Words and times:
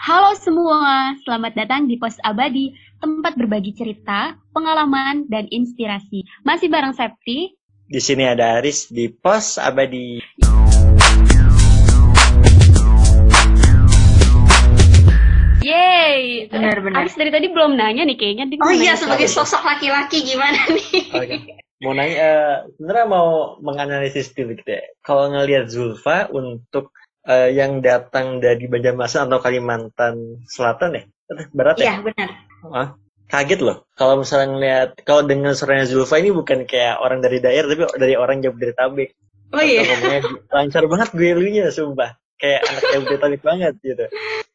Halo 0.00 0.32
semua, 0.32 1.12
selamat 1.28 1.60
datang 1.60 1.84
di 1.84 2.00
Pos 2.00 2.16
Abadi, 2.24 2.72
tempat 3.04 3.36
berbagi 3.36 3.76
cerita, 3.76 4.32
pengalaman, 4.56 5.28
dan 5.28 5.44
inspirasi. 5.52 6.24
Masih 6.40 6.72
bareng 6.72 6.96
Septi. 6.96 7.52
Di 7.84 8.00
sini 8.00 8.24
ada 8.24 8.56
Aris 8.56 8.88
di 8.88 9.12
Pos 9.12 9.60
Abadi. 9.60 10.24
Yeay! 15.60 16.48
Benar-benar. 16.48 17.04
Aris 17.04 17.20
dari 17.20 17.28
tadi 17.28 17.52
belum 17.52 17.76
nanya 17.76 18.08
nih 18.08 18.16
kayaknya. 18.16 18.56
Dia 18.56 18.58
Oh 18.64 18.72
iya, 18.72 18.96
sebagai 18.96 19.28
sosok 19.28 19.60
laki-laki 19.68 20.24
gimana 20.24 20.64
nih? 20.72 21.12
Oke. 21.12 21.36
Mau 21.84 21.92
nanya, 21.92 22.16
eh, 22.16 22.56
sebenarnya 22.72 23.04
mau 23.04 23.60
menganalisis 23.60 24.32
dulu 24.32 24.56
gitu 24.56 24.80
ya. 24.80 24.84
Kalau 25.04 25.28
ngelihat 25.28 25.68
Zulfa 25.68 26.32
untuk 26.32 26.88
eh, 27.26 27.50
yang 27.52 27.84
datang 27.84 28.40
dari 28.40 28.64
Banjarmasin 28.70 29.28
atau 29.28 29.40
Kalimantan 29.42 30.44
Selatan 30.48 30.96
ya, 30.96 31.02
Barat 31.52 31.76
ya, 31.78 31.84
Iya, 31.84 31.94
benar. 32.04 32.30
Kaget 33.30 33.60
loh. 33.62 33.86
Kalau 33.94 34.18
misalnya 34.18 34.48
ngelihat, 34.50 34.90
kalau 35.06 35.22
dengan 35.22 35.54
suaranya 35.54 35.86
Zulfa 35.86 36.18
ini 36.18 36.34
bukan 36.34 36.66
kayak 36.66 36.98
orang 36.98 37.22
dari 37.22 37.38
daerah, 37.38 37.70
tapi 37.70 37.86
dari 37.94 38.14
orang 38.18 38.42
Jabodetabek. 38.42 39.14
Oh 39.54 39.62
iya. 39.62 39.86
Ngomongnya 39.86 40.20
lancar 40.58 40.84
banget 40.90 41.08
gue 41.14 41.30
lunya, 41.38 41.70
sumpah. 41.70 42.18
Kayak 42.42 42.66
anak 42.66 42.82
Jabodetabek 42.92 43.42
banget 43.46 43.74
gitu. 43.86 44.04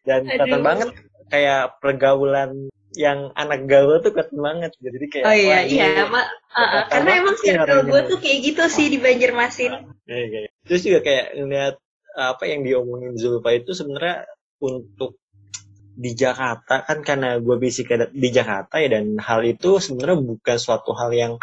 Dan 0.03 0.27
kelihatan 0.27 0.61
banget 0.61 0.89
kayak 1.31 1.79
pergaulan 1.79 2.67
yang 2.99 3.31
anak 3.39 3.63
gaul 3.63 4.03
tuh 4.03 4.11
kelihatan 4.11 4.39
banget. 4.43 4.71
gitu. 4.83 4.91
Jadi 4.91 5.05
kayak, 5.07 5.25
Oh 5.31 5.35
iya, 5.35 5.57
iya, 5.63 5.87
Mak. 6.11 6.27
Uh, 6.51 6.59
uh, 6.59 6.83
karena 6.91 7.11
emang 7.23 7.35
sih 7.39 7.47
circle 7.55 7.83
gue 7.87 8.01
tuh 8.11 8.17
kayak 8.19 8.39
gitu 8.43 8.63
sih 8.67 8.85
di 8.91 8.99
Banjarmasin. 8.99 9.71
Iya, 10.03 10.23
iya. 10.27 10.49
Terus 10.67 10.81
juga 10.83 10.99
kayak 10.99 11.25
ngeliat 11.39 11.75
apa 12.15 12.47
yang 12.47 12.63
diomongin 12.63 13.19
Zulfa 13.19 13.51
itu 13.51 13.75
sebenarnya 13.75 14.23
untuk 14.63 15.19
di 15.95 16.11
Jakarta 16.11 16.83
kan 16.83 16.99
karena 17.07 17.39
gue 17.39 17.55
ada 17.55 18.11
di 18.11 18.29
Jakarta 18.31 18.83
ya 18.83 18.99
dan 18.99 19.15
hal 19.15 19.47
itu 19.47 19.79
sebenarnya 19.79 20.19
bukan 20.19 20.57
suatu 20.59 20.91
hal 20.91 21.15
yang 21.15 21.33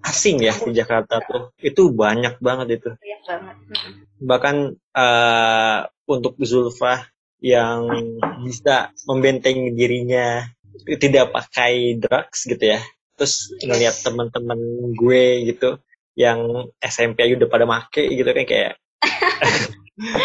asing 0.00 0.40
ya 0.40 0.56
di 0.56 0.72
Jakarta 0.72 1.20
tuh. 1.20 1.52
Itu 1.60 1.92
banyak 1.92 2.40
banget 2.40 2.80
itu. 2.80 2.90
Banyak 2.96 3.20
banget. 3.28 3.56
Bahkan 4.16 4.56
eh, 4.96 5.78
untuk 6.08 6.40
Zulfa 6.40 7.04
yang 7.38 7.86
bisa 8.42 8.90
membentengi 9.04 9.76
dirinya 9.76 10.42
tidak 10.88 11.30
pakai 11.36 12.00
drugs 12.00 12.48
gitu 12.48 12.64
ya. 12.64 12.80
Terus 13.20 13.52
ngeliat 13.60 13.96
teman-teman 14.00 14.58
gue 14.96 15.52
gitu 15.52 15.76
yang 16.18 16.70
SMP 16.82 17.28
aja 17.28 17.38
udah 17.38 17.50
pada 17.50 17.64
make 17.68 18.02
gitu 18.10 18.26
kan 18.26 18.46
kayak 18.48 18.72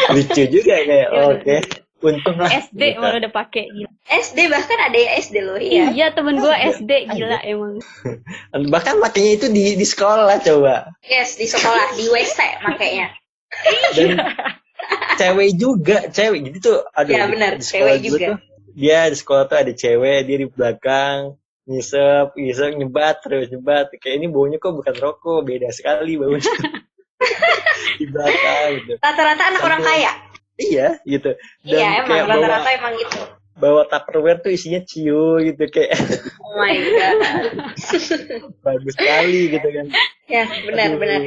lucu 0.10 0.44
juga 0.48 0.76
kayak 0.80 1.08
Iya, 1.08 1.24
oke 1.32 1.56
untung 2.04 2.36
lah 2.36 2.52
SD 2.52 2.76
gitu. 2.76 3.00
malah 3.00 3.16
udah 3.18 3.32
pakai 3.32 3.64
gila. 3.66 3.90
SD 4.06 4.38
bahkan 4.46 4.76
ada 4.78 4.94
yang 4.94 5.12
SD 5.18 5.36
loh, 5.40 5.56
iya. 5.56 5.88
Iya, 5.90 6.08
temen 6.12 6.36
gue 6.36 6.52
SD 6.52 6.92
gila 7.10 7.40
emang. 7.42 7.80
bahkan 8.74 9.00
makanya 9.00 9.32
itu 9.34 9.48
di 9.48 9.74
di 9.74 9.86
sekolah 9.86 10.36
coba 10.38 10.92
Yes, 11.02 11.36
di 11.36 11.48
sekolah, 11.48 11.96
di 11.96 12.06
WC 12.06 12.38
makanya. 12.62 13.08
dan 13.94 14.20
cewek 15.16 15.56
juga 15.56 16.10
cewek 16.10 16.52
gitu 16.52 16.58
tuh 16.60 16.78
aduh 16.92 17.14
Ya, 17.14 17.24
di- 17.24 17.32
benar, 17.32 17.52
di 17.56 17.64
cewek 17.64 17.96
gue 17.98 18.10
juga. 18.10 18.28
tuh, 18.28 18.38
dia 18.74 19.00
di 19.06 19.16
sekolah 19.16 19.44
tuh 19.46 19.58
ada 19.58 19.72
cewek 19.72 20.20
dia 20.24 20.38
di 20.38 20.48
belakang 20.48 21.38
ngisep 21.64 22.36
ngisep 22.36 22.76
nyebat 22.76 23.24
terus 23.24 23.48
nyebat 23.48 23.88
kayak 23.96 24.20
ini 24.20 24.28
baunya 24.28 24.58
kok 24.58 24.76
bukan 24.76 24.92
rokok 24.94 25.46
beda 25.46 25.72
sekali 25.72 26.18
baunya 26.18 26.44
di 28.00 28.06
belakang 28.08 28.70
gitu 28.80 28.94
Rata-rata 29.00 29.44
anak 29.50 29.62
orang 29.62 29.82
kaya. 29.82 30.12
iya 30.56 30.88
gitu 31.04 31.34
dan 31.64 31.74
Iya, 31.74 31.88
emang 31.98 32.08
kayak 32.10 32.26
bawa 32.26 32.36
rata-rata 32.38 32.70
emang 32.74 32.94
gitu. 32.98 33.20
bawa 33.54 33.82
tupperware 33.86 34.40
tuh 34.40 34.52
isinya 34.52 34.82
cio 34.82 35.38
gitu 35.40 35.64
kayak 35.68 35.94
Oh 36.46 36.54
my 36.56 36.74
god. 36.74 37.18
bagus 38.66 38.94
sekali 38.94 39.42
gitu 39.50 39.68
kan 39.68 39.86
ya, 40.26 40.46
benar 40.64 40.88
Aduh, 40.90 41.00
benar. 41.00 41.20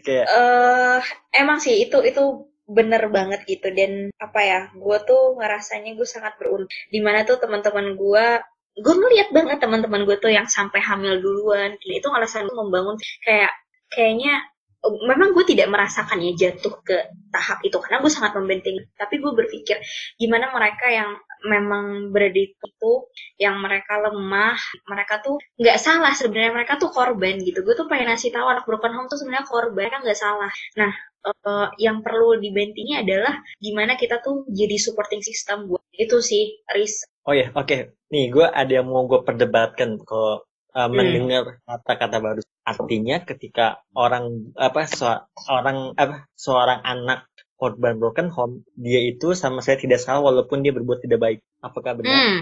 kayak 0.00 0.26
eh 0.26 1.00
emang 1.34 1.58
sih 1.58 1.80
itu 1.80 1.96
itu 2.00 2.22
bener 2.64 3.12
banget 3.12 3.44
gitu 3.44 3.68
dan 3.72 4.08
apa 4.16 4.40
ya 4.40 4.60
gue 4.72 4.98
tuh 5.04 5.36
ngerasanya 5.36 5.92
gue 5.94 6.08
sangat 6.08 6.32
beruntung 6.40 6.68
di 6.88 7.00
mana 7.00 7.24
tuh 7.24 7.36
teman-teman 7.36 7.92
gue 7.92 8.26
gue 8.74 8.94
ngeliat 8.96 9.28
banget 9.30 9.60
teman-teman 9.60 10.02
gue 10.02 10.16
tuh 10.16 10.32
yang 10.32 10.48
sampai 10.48 10.80
hamil 10.80 11.20
duluan 11.20 11.76
itu 11.84 12.08
alasan 12.08 12.48
gue 12.48 12.56
membangun 12.56 12.96
kayak 13.20 13.52
kayaknya 13.92 14.40
memang 14.84 15.32
gue 15.32 15.44
tidak 15.48 15.72
merasakan 15.72 16.20
ya 16.20 16.32
jatuh 16.36 16.76
ke 16.84 16.96
tahap 17.32 17.58
itu 17.64 17.76
karena 17.80 18.04
gue 18.04 18.12
sangat 18.12 18.36
membentengi 18.36 18.84
tapi 19.00 19.16
gue 19.18 19.32
berpikir 19.32 19.80
gimana 20.20 20.52
mereka 20.52 20.86
yang 20.92 21.10
memang 21.44 22.12
berada 22.12 22.36
itu 22.36 22.92
yang 23.40 23.60
mereka 23.64 24.00
lemah 24.00 24.56
mereka 24.88 25.24
tuh 25.24 25.40
nggak 25.56 25.78
salah 25.80 26.12
sebenarnya 26.12 26.52
mereka 26.52 26.76
tuh 26.76 26.92
korban 26.92 27.40
gitu 27.40 27.64
gue 27.64 27.74
tuh 27.76 27.88
pengen 27.88 28.12
ngasih 28.12 28.32
tahu 28.32 28.46
anak 28.48 28.64
broken 28.68 28.92
home 28.92 29.08
tuh 29.08 29.16
sebenarnya 29.20 29.48
korban 29.48 29.88
mereka 29.88 30.04
nggak 30.04 30.20
salah 30.20 30.52
nah 30.76 30.92
eh, 31.24 31.68
yang 31.80 32.04
perlu 32.04 32.36
dibentingi 32.40 33.00
adalah 33.00 33.40
gimana 33.60 33.96
kita 33.96 34.20
tuh 34.20 34.44
jadi 34.52 34.76
supporting 34.76 35.24
system 35.24 35.68
buat 35.68 35.84
itu 35.96 36.20
sih 36.20 36.60
Riz 36.72 37.08
Oh 37.24 37.32
ya, 37.32 37.48
oke. 37.56 37.96
Nih, 38.12 38.28
gue 38.28 38.44
ada 38.44 38.68
yang 38.68 38.84
mau 38.84 39.08
gue 39.08 39.24
perdebatkan 39.24 39.96
kalau 40.04 40.44
uh, 40.76 40.84
Hmm. 40.84 40.92
mendengar 40.92 41.56
kata-kata 41.64 42.20
baru. 42.20 42.40
Artinya 42.64 43.20
ketika 43.28 43.84
orang 43.92 44.52
apa 44.56 44.88
seorang 44.88 45.92
apa 46.00 46.24
seorang 46.32 46.80
anak 46.80 47.28
korban 47.54 48.00
broken 48.00 48.32
home, 48.32 48.64
dia 48.74 49.00
itu 49.04 49.36
sama 49.36 49.60
saya 49.60 49.76
tidak 49.78 50.00
salah 50.00 50.24
walaupun 50.24 50.64
dia 50.64 50.72
berbuat 50.74 51.04
tidak 51.04 51.20
baik. 51.20 51.40
Apakah 51.60 51.96
benar? 51.96 52.10
Hmm, 52.12 52.36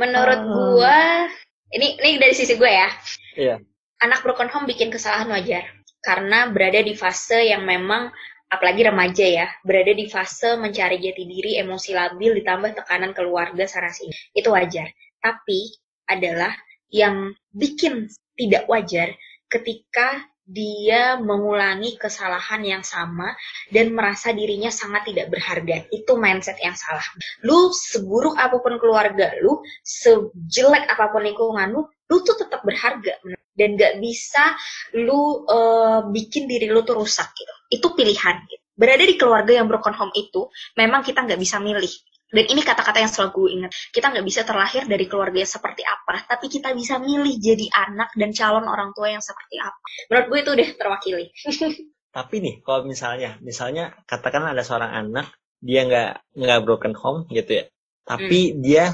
menurut 0.00 0.40
Oh. 0.42 0.80
gua 0.80 1.28
ini 1.72 1.98
ini 1.98 2.18
dari 2.20 2.34
sisi 2.34 2.54
gue 2.54 2.70
ya 2.70 2.88
Iya. 3.36 3.56
anak 4.02 4.22
broken 4.22 4.50
home 4.52 4.70
bikin 4.70 4.92
kesalahan 4.92 5.30
wajar 5.32 5.66
karena 6.04 6.46
berada 6.52 6.78
di 6.78 6.94
fase 6.94 7.50
yang 7.50 7.66
memang 7.66 8.14
apalagi 8.46 8.86
remaja 8.86 9.26
ya 9.26 9.46
berada 9.66 9.90
di 9.90 10.06
fase 10.06 10.54
mencari 10.54 11.02
jati 11.02 11.26
diri 11.26 11.58
emosi 11.58 11.90
labil 11.90 12.38
ditambah 12.38 12.78
tekanan 12.78 13.10
keluarga 13.10 13.66
sana 13.66 13.90
sini 13.90 14.14
itu 14.30 14.46
wajar 14.46 14.86
tapi 15.18 15.74
adalah 16.06 16.54
yang 16.94 17.34
bikin 17.50 18.06
tidak 18.38 18.70
wajar 18.70 19.10
ketika 19.46 20.22
dia 20.46 21.18
mengulangi 21.18 21.98
kesalahan 21.98 22.62
yang 22.62 22.82
sama 22.86 23.34
dan 23.74 23.90
merasa 23.90 24.30
dirinya 24.30 24.70
sangat 24.70 25.10
tidak 25.10 25.34
berharga 25.34 25.90
itu 25.90 26.12
mindset 26.14 26.54
yang 26.62 26.78
salah 26.78 27.02
lu 27.42 27.74
seburuk 27.74 28.38
apa 28.38 28.62
pun 28.62 28.78
keluarga 28.78 29.34
lu 29.42 29.58
sejelek 29.82 30.86
apa 30.86 31.10
pun 31.10 31.26
lingkungan 31.26 31.74
lu 31.74 31.82
lu 32.06 32.16
tuh 32.22 32.38
tetap 32.38 32.62
berharga 32.62 33.18
dan 33.56 33.74
gak 33.74 33.98
bisa 33.98 34.54
lu 35.00 35.42
eh, 35.48 36.00
bikin 36.12 36.44
diri 36.46 36.68
lu 36.68 36.84
tuh 36.84 37.00
rusak 37.00 37.32
gitu. 37.32 37.54
Itu 37.72 37.96
pilihan. 37.96 38.44
Gitu. 38.46 38.62
Berada 38.76 39.04
di 39.08 39.16
keluarga 39.16 39.52
yang 39.56 39.66
broken 39.66 39.96
home 39.96 40.12
itu 40.12 40.52
memang 40.76 41.00
kita 41.00 41.24
nggak 41.24 41.40
bisa 41.40 41.56
milih. 41.56 41.90
Dan 42.26 42.44
ini 42.50 42.60
kata-kata 42.62 42.98
yang 43.02 43.10
selalu 43.12 43.30
gue 43.38 43.48
ingat. 43.62 43.70
Kita 43.94 44.10
nggak 44.10 44.26
bisa 44.26 44.42
terlahir 44.42 44.82
dari 44.90 45.06
keluarga 45.06 45.38
yang 45.42 45.48
seperti 45.50 45.82
apa, 45.86 46.26
tapi 46.26 46.46
kita 46.50 46.74
bisa 46.74 46.98
milih 46.98 47.34
jadi 47.38 47.66
anak 47.70 48.10
dan 48.18 48.30
calon 48.34 48.66
orang 48.66 48.90
tua 48.96 49.14
yang 49.14 49.22
seperti 49.22 49.56
apa. 49.62 49.78
Menurut 50.10 50.26
gue 50.30 50.38
itu 50.42 50.50
udah 50.58 50.68
terwakili. 50.74 51.26
Tapi 52.16 52.34
nih, 52.40 52.54
kalau 52.64 52.88
misalnya, 52.88 53.36
misalnya 53.44 53.92
katakanlah 54.08 54.56
ada 54.56 54.64
seorang 54.64 54.88
anak, 54.88 55.36
dia 55.60 55.84
nggak 55.84 56.10
nggak 56.32 56.60
broken 56.64 56.96
home 56.96 57.28
gitu 57.28 57.60
ya, 57.60 57.64
tapi 58.08 58.56
Hmm. 58.56 58.64
dia 58.64 58.84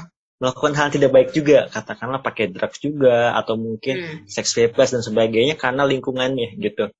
melakukan 0.43 0.75
hal 0.75 0.91
tidak 0.91 1.11
baik 1.15 1.29
juga, 1.31 1.71
katakanlah 1.71 2.19
pakai 2.19 2.51
drugs 2.51 2.83
juga 2.83 3.31
atau 3.39 3.55
mungkin 3.55 3.95
Hmm. 3.95 4.17
seks 4.27 4.51
bebas 4.59 4.91
dan 4.91 4.99
sebagainya 4.99 5.55
karena 5.55 5.87
lingkungannya 5.87 6.59
gitu. 6.59 6.91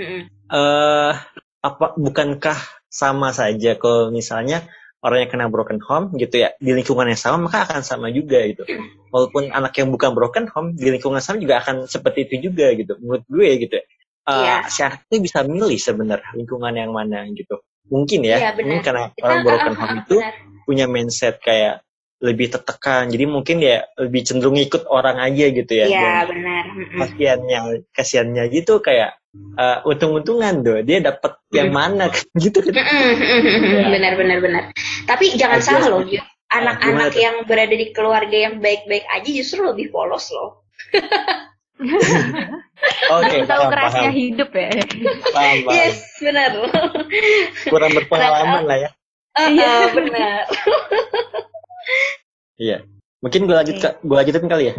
Mm-mm. 0.00 0.32
eh 0.48 1.12
apa 1.60 1.86
bukankah 2.00 2.56
sama 2.88 3.28
saja 3.36 3.76
kalau 3.76 4.08
misalnya 4.08 4.64
orang 5.00 5.18
yang 5.22 5.30
kena 5.30 5.46
broken 5.46 5.78
home 5.78 6.14
gitu 6.14 6.40
ya 6.40 6.54
di 6.56 6.72
lingkungan 6.72 7.06
yang 7.06 7.18
sama 7.18 7.46
maka 7.46 7.64
akan 7.64 7.82
sama 7.82 8.08
juga 8.08 8.40
gitu 8.44 8.64
walaupun 9.08 9.50
anak 9.50 9.76
yang 9.76 9.88
bukan 9.88 10.10
broken 10.12 10.46
home 10.46 10.72
di 10.72 10.88
lingkungan 10.88 11.20
sama 11.20 11.36
juga 11.36 11.60
akan 11.60 11.84
seperti 11.86 12.26
itu 12.26 12.48
juga 12.48 12.72
gitu 12.72 12.96
menurut 12.98 13.24
gue 13.26 13.50
gitu 13.60 13.76
ya 13.76 13.86
Eh, 14.26 14.34
Iya. 14.34 14.66
si 14.66 14.82
anak 14.82 15.06
itu 15.06 15.22
bisa 15.22 15.46
milih 15.46 15.78
sebenarnya 15.78 16.34
lingkungan 16.34 16.74
yang 16.74 16.90
mana 16.90 17.22
gitu 17.30 17.62
mungkin 17.86 18.26
ya 18.26 18.50
benar. 18.50 18.58
mungkin 18.58 18.80
karena 18.82 19.04
Kita- 19.08 19.22
orang 19.22 19.38
broken 19.40 19.62
ah, 19.62 19.70
ah, 19.70 19.78
home 19.78 19.94
ah, 19.94 20.02
itu 20.02 20.16
benar. 20.18 20.34
punya 20.66 20.86
mindset 20.90 21.38
kayak 21.38 21.74
lebih 22.18 22.50
tertekan 22.50 23.06
jadi 23.06 23.22
mungkin 23.22 23.62
ya 23.62 23.86
lebih 23.94 24.26
cenderung 24.26 24.58
ikut 24.58 24.82
orang 24.90 25.22
aja 25.22 25.46
gitu 25.46 25.70
ya 25.70 25.86
Iya, 25.86 25.94
Dan 25.94 26.26
benar. 26.26 26.64
Mm-mm. 26.66 26.98
kasihannya 26.98 27.58
kasihannya 27.92 28.44
gitu 28.50 28.82
kayak 28.82 29.14
eh, 29.56 29.78
untung-untungan 29.88 30.54
tuh 30.62 30.76
dia 30.82 30.98
dapat 31.00 31.36
yang 31.52 31.70
mana 31.72 32.12
gitu 32.36 32.60
kan 32.60 32.74
benar 33.92 34.12
benar 34.18 34.38
benar. 34.42 34.62
Tapi 35.06 35.38
jangan 35.38 35.60
salah 35.62 35.88
loh, 35.88 36.02
anak-anak 36.50 37.14
yang 37.16 37.46
berada 37.46 37.74
di 37.74 37.90
keluarga 37.94 38.50
yang 38.50 38.58
baik-baik 38.58 39.06
aja 39.10 39.28
justru 39.30 39.64
lebih 39.64 39.90
polos 39.94 40.28
loh. 40.34 40.62
oke 43.12 43.36
Tahu 43.44 43.44
paham 43.44 43.68
kerasnya 43.68 44.08
paham 44.08 44.16
hidup 44.16 44.50
ya. 44.56 44.70
paham, 45.34 45.56
paham. 45.68 45.76
Yes, 45.76 45.98
benar. 46.24 46.50
kurang 47.68 47.92
berpengalaman 47.92 48.64
lah 48.64 48.78
ya 48.80 48.90
Ah, 49.36 49.52
ah, 49.68 49.84
benar. 49.92 50.48
Iya. 52.56 52.88
Mungkin 53.20 53.44
gue 53.44 53.52
lanjut 53.52 53.76
Oke. 53.76 53.90
gue 54.00 54.16
lanjutin 54.16 54.48
kali 54.48 54.64
ya. 54.72 54.74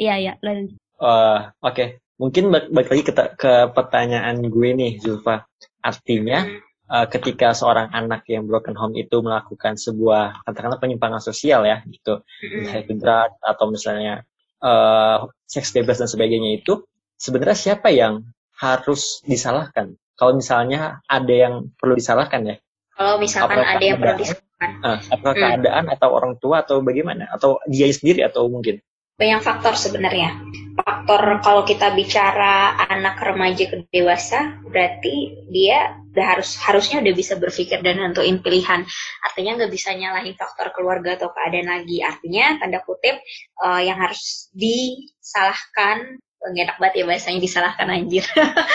Iya, 0.00 0.14
iya. 0.16 0.32
lanjut. 0.40 0.80
Eh, 0.80 1.38
Oke, 1.60 1.84
mungkin 2.18 2.50
balik, 2.50 2.68
balik 2.74 2.88
lagi 2.90 3.02
ke, 3.06 3.12
ke 3.38 3.52
pertanyaan 3.72 4.36
gue 4.44 4.68
nih, 4.74 4.92
Zulfa. 4.98 5.46
Artinya, 5.80 6.44
Hmm. 6.44 6.58
eh, 6.90 7.06
ketika 7.08 7.54
seorang 7.54 7.88
anak 7.94 8.26
yang 8.26 8.44
broken 8.44 8.74
home 8.74 8.98
itu 8.98 9.22
melakukan 9.22 9.78
sebuah 9.78 10.42
katakanlah 10.42 10.78
penyimpangan 10.78 11.22
sosial 11.22 11.62
ya, 11.64 11.80
gitu, 11.86 12.20
entah 12.42 12.76
itu 12.76 12.92
drug 12.98 13.30
atau 13.40 13.64
misalnya 13.70 14.26
eh, 14.58 15.18
seks 15.46 15.70
bebas 15.70 16.02
dan 16.02 16.10
sebagainya 16.10 16.58
itu, 16.58 16.82
sebenarnya 17.14 17.54
siapa 17.54 17.94
yang 17.94 18.26
harus 18.58 19.22
disalahkan? 19.22 19.94
Kalau 20.18 20.34
misalnya 20.34 20.98
ada 21.06 21.30
yang 21.30 21.70
perlu 21.78 21.94
disalahkan 21.94 22.42
ya, 22.42 22.56
Kalau 22.98 23.22
misalkan 23.22 23.62
Apakah 23.62 23.78
ada 23.78 23.84
yang 23.86 23.98
perlu 24.02 24.18
disalahkan, 24.18 24.70
Eh, 24.82 24.98
apakah 25.14 25.34
Hmm. 25.38 25.42
keadaan 25.46 25.84
atau 25.86 26.08
orang 26.10 26.34
tua 26.42 26.66
atau 26.66 26.82
bagaimana? 26.82 27.30
Atau 27.30 27.62
dia 27.70 27.86
sendiri 27.94 28.26
atau 28.26 28.50
mungkin? 28.50 28.82
banyak 29.14 29.38
faktor 29.42 29.74
sebenarnya. 29.74 30.34
Faktor 30.78 31.42
kalau 31.42 31.66
kita 31.66 31.90
bicara 31.90 32.78
anak 32.86 33.18
remaja 33.18 33.66
ke 33.66 33.82
dewasa, 33.90 34.62
berarti 34.70 35.42
dia 35.50 35.98
udah 36.14 36.26
harus 36.38 36.54
harusnya 36.62 37.02
udah 37.02 37.14
bisa 37.18 37.34
berpikir 37.34 37.82
dan 37.82 37.98
nentuin 37.98 38.38
pilihan. 38.38 38.86
Artinya 39.26 39.58
nggak 39.58 39.72
bisa 39.74 39.90
nyalahin 39.98 40.38
faktor 40.38 40.70
keluarga 40.70 41.18
atau 41.18 41.34
keadaan 41.34 41.66
lagi. 41.66 41.98
Artinya 42.06 42.62
tanda 42.62 42.78
kutip 42.86 43.18
eh, 43.66 43.80
yang 43.90 43.98
harus 43.98 44.50
disalahkan 44.54 46.22
Nggak 46.38 46.64
enak 46.70 46.78
banget 46.78 46.94
ya 46.94 47.04
bahasanya 47.10 47.40
disalahkan 47.42 47.88
anjir. 47.90 48.24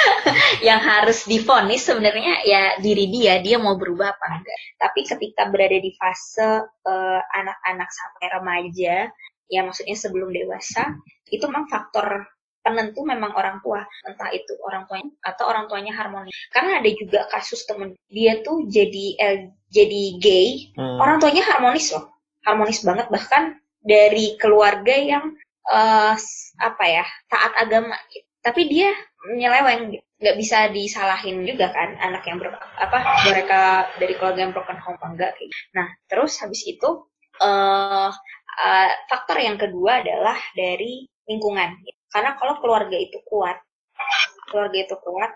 yang 0.67 0.83
harus 0.83 1.23
difonis 1.23 1.87
sebenarnya 1.87 2.43
ya 2.43 2.63
diri 2.83 3.07
dia, 3.07 3.39
dia 3.39 3.55
mau 3.55 3.79
berubah 3.79 4.11
apa 4.11 4.25
enggak. 4.35 4.59
Tapi 4.75 4.99
ketika 5.07 5.47
berada 5.47 5.79
di 5.79 5.95
fase 5.95 6.67
eh, 6.67 7.21
anak-anak 7.23 7.89
sampai 7.89 8.25
remaja, 8.35 8.95
ya 9.53 9.61
maksudnya 9.61 9.93
sebelum 9.93 10.33
dewasa 10.33 10.97
itu 11.29 11.45
memang 11.45 11.69
faktor 11.69 12.25
penentu 12.63 13.03
memang 13.03 13.35
orang 13.35 13.59
tua 13.59 13.83
entah 14.07 14.31
itu 14.31 14.55
orang 14.63 14.87
tuanya 14.87 15.11
atau 15.21 15.45
orang 15.51 15.67
tuanya 15.67 15.93
harmoni 15.93 16.31
karena 16.55 16.79
ada 16.79 16.89
juga 16.95 17.27
kasus 17.27 17.67
temen 17.67 17.93
dia 18.07 18.39
tuh 18.41 18.65
jadi 18.71 19.05
eh, 19.19 19.39
jadi 19.69 20.01
gay 20.17 20.47
Hmm. 20.73 20.97
orang 20.97 21.19
tuanya 21.21 21.43
harmonis 21.43 21.91
loh 21.93 22.07
harmonis 22.47 22.81
banget 22.87 23.07
bahkan 23.11 23.59
dari 23.83 24.39
keluarga 24.39 24.95
yang 24.95 25.25
s- 26.15 26.55
apa 26.59 26.83
ya 26.87 27.05
taat 27.31 27.51
agama 27.59 27.95
gitu. 28.11 28.25
tapi 28.43 28.61
dia 28.67 28.91
nyeleweng 29.35 29.95
gitu. 29.95 30.03
nggak 30.23 30.37
bisa 30.39 30.57
disalahin 30.71 31.43
juga 31.43 31.67
kan 31.75 31.99
anak 31.99 32.23
yang 32.27 32.39
ber, 32.39 32.55
apa 32.55 32.99
mereka 33.27 33.91
dari 33.99 34.15
keluarga 34.15 34.39
yang 34.47 34.53
broken 34.55 34.79
home 34.79 34.95
apa 34.99 35.07
enggak 35.11 35.31
kayak 35.35 35.51
gitu. 35.51 35.63
nah 35.75 35.87
terus 36.07 36.39
habis 36.39 36.63
itu 36.63 36.89
eh 37.43 38.09
eh, 38.61 38.91
faktor 39.09 39.37
yang 39.41 39.57
kedua 39.57 40.03
adalah 40.03 40.37
dari 40.53 41.07
lingkungan. 41.29 41.81
Karena 42.11 42.37
kalau 42.37 42.61
keluarga 42.61 42.97
itu 42.99 43.17
kuat 43.25 43.57
keluarga 44.49 44.77
itu 44.85 44.95
kuat 45.01 45.31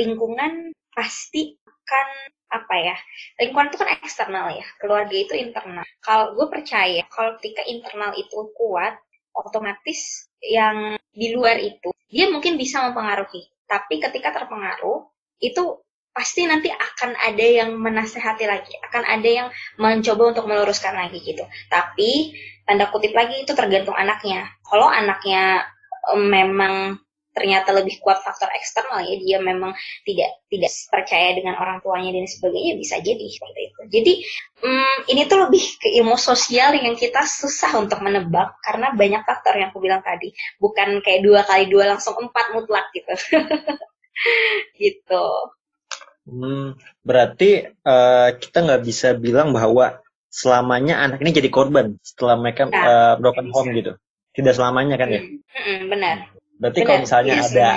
lingkungan 0.00 0.72
pasti 0.96 1.60
akan 1.68 2.08
apa 2.52 2.74
ya 2.76 2.96
lingkungan 3.40 3.72
itu 3.72 3.78
kan 3.80 3.90
eksternal 4.00 4.46
ya 4.52 4.64
keluarga 4.80 5.12
itu 5.12 5.36
internal. 5.36 5.84
Kalau 6.00 6.32
gue 6.36 6.46
percaya 6.48 7.04
kalau 7.12 7.36
ketika 7.40 7.64
internal 7.68 8.16
itu 8.16 8.48
kuat 8.56 8.96
otomatis 9.36 10.28
yang 10.40 10.96
di 11.12 11.32
luar 11.36 11.60
itu 11.60 11.92
dia 12.08 12.28
mungkin 12.32 12.56
bisa 12.56 12.84
mempengaruhi. 12.88 13.48
Tapi 13.68 14.00
ketika 14.00 14.32
terpengaruh 14.36 15.08
itu 15.40 15.80
pasti 16.12 16.44
nanti 16.44 16.68
akan 16.68 17.16
ada 17.16 17.46
yang 17.46 17.72
menasehati 17.80 18.44
lagi 18.44 18.76
akan 18.84 19.02
ada 19.08 19.28
yang 19.28 19.48
mencoba 19.80 20.36
untuk 20.36 20.44
meluruskan 20.44 20.92
lagi 20.92 21.18
gitu. 21.24 21.42
Tapi 21.72 22.36
tanda 22.68 22.88
kutip 22.92 23.16
lagi 23.16 23.42
itu 23.42 23.52
tergantung 23.56 23.96
anaknya. 23.96 24.44
Kalau 24.60 24.86
anaknya 24.92 25.64
em, 26.12 26.22
memang 26.28 27.00
ternyata 27.32 27.72
lebih 27.72 27.96
kuat 28.04 28.20
faktor 28.20 28.52
eksternal 28.52 29.08
ya 29.08 29.16
dia 29.16 29.40
memang 29.40 29.72
tidak 30.04 30.44
tidak 30.52 30.68
percaya 30.92 31.32
dengan 31.32 31.56
orang 31.56 31.80
tuanya 31.80 32.12
dan 32.12 32.28
sebagainya 32.28 32.76
bisa 32.76 33.00
jadi 33.00 33.24
seperti 33.24 33.60
itu. 33.72 33.80
Jadi 33.88 34.12
hmm, 34.68 34.96
ini 35.16 35.22
tuh 35.24 35.48
lebih 35.48 35.64
ke 35.80 35.88
ilmu 35.96 36.20
sosial 36.20 36.76
yang 36.76 36.92
kita 36.92 37.24
susah 37.24 37.80
untuk 37.80 38.04
menebak 38.04 38.60
karena 38.60 38.92
banyak 38.92 39.24
faktor 39.24 39.56
yang 39.56 39.72
aku 39.72 39.80
bilang 39.80 40.04
tadi. 40.04 40.28
Bukan 40.60 41.00
kayak 41.00 41.24
dua 41.24 41.40
kali 41.48 41.72
dua 41.72 41.96
langsung 41.96 42.20
empat 42.20 42.52
mutlak 42.52 42.84
gitu. 42.92 43.16
Gitu 44.76 45.24
Hmm, 46.22 46.78
berarti 47.02 47.66
eh, 47.66 48.28
kita 48.38 48.58
nggak 48.62 48.82
bisa 48.86 49.08
bilang 49.18 49.50
bahwa 49.50 49.98
selamanya 50.30 51.02
anak 51.02 51.18
ini 51.20 51.34
jadi 51.34 51.50
korban 51.50 51.98
setelah 52.00 52.38
mereka 52.38 52.70
Nah, 52.70 52.84
eh, 52.86 53.14
broken 53.18 53.50
bisa. 53.50 53.54
home 53.58 53.70
gitu. 53.74 53.92
Tidak 54.32 54.54
selamanya 54.54 54.96
kan 54.96 55.08
ya. 55.12 55.20
Hmm, 55.20 55.38
hmm, 55.52 55.80
benar 55.92 56.16
Berarti 56.62 56.78
benar 56.78 56.86
kalau 56.88 56.98
misalnya 57.04 57.34
tidak 57.42 57.50
ada 57.52 57.68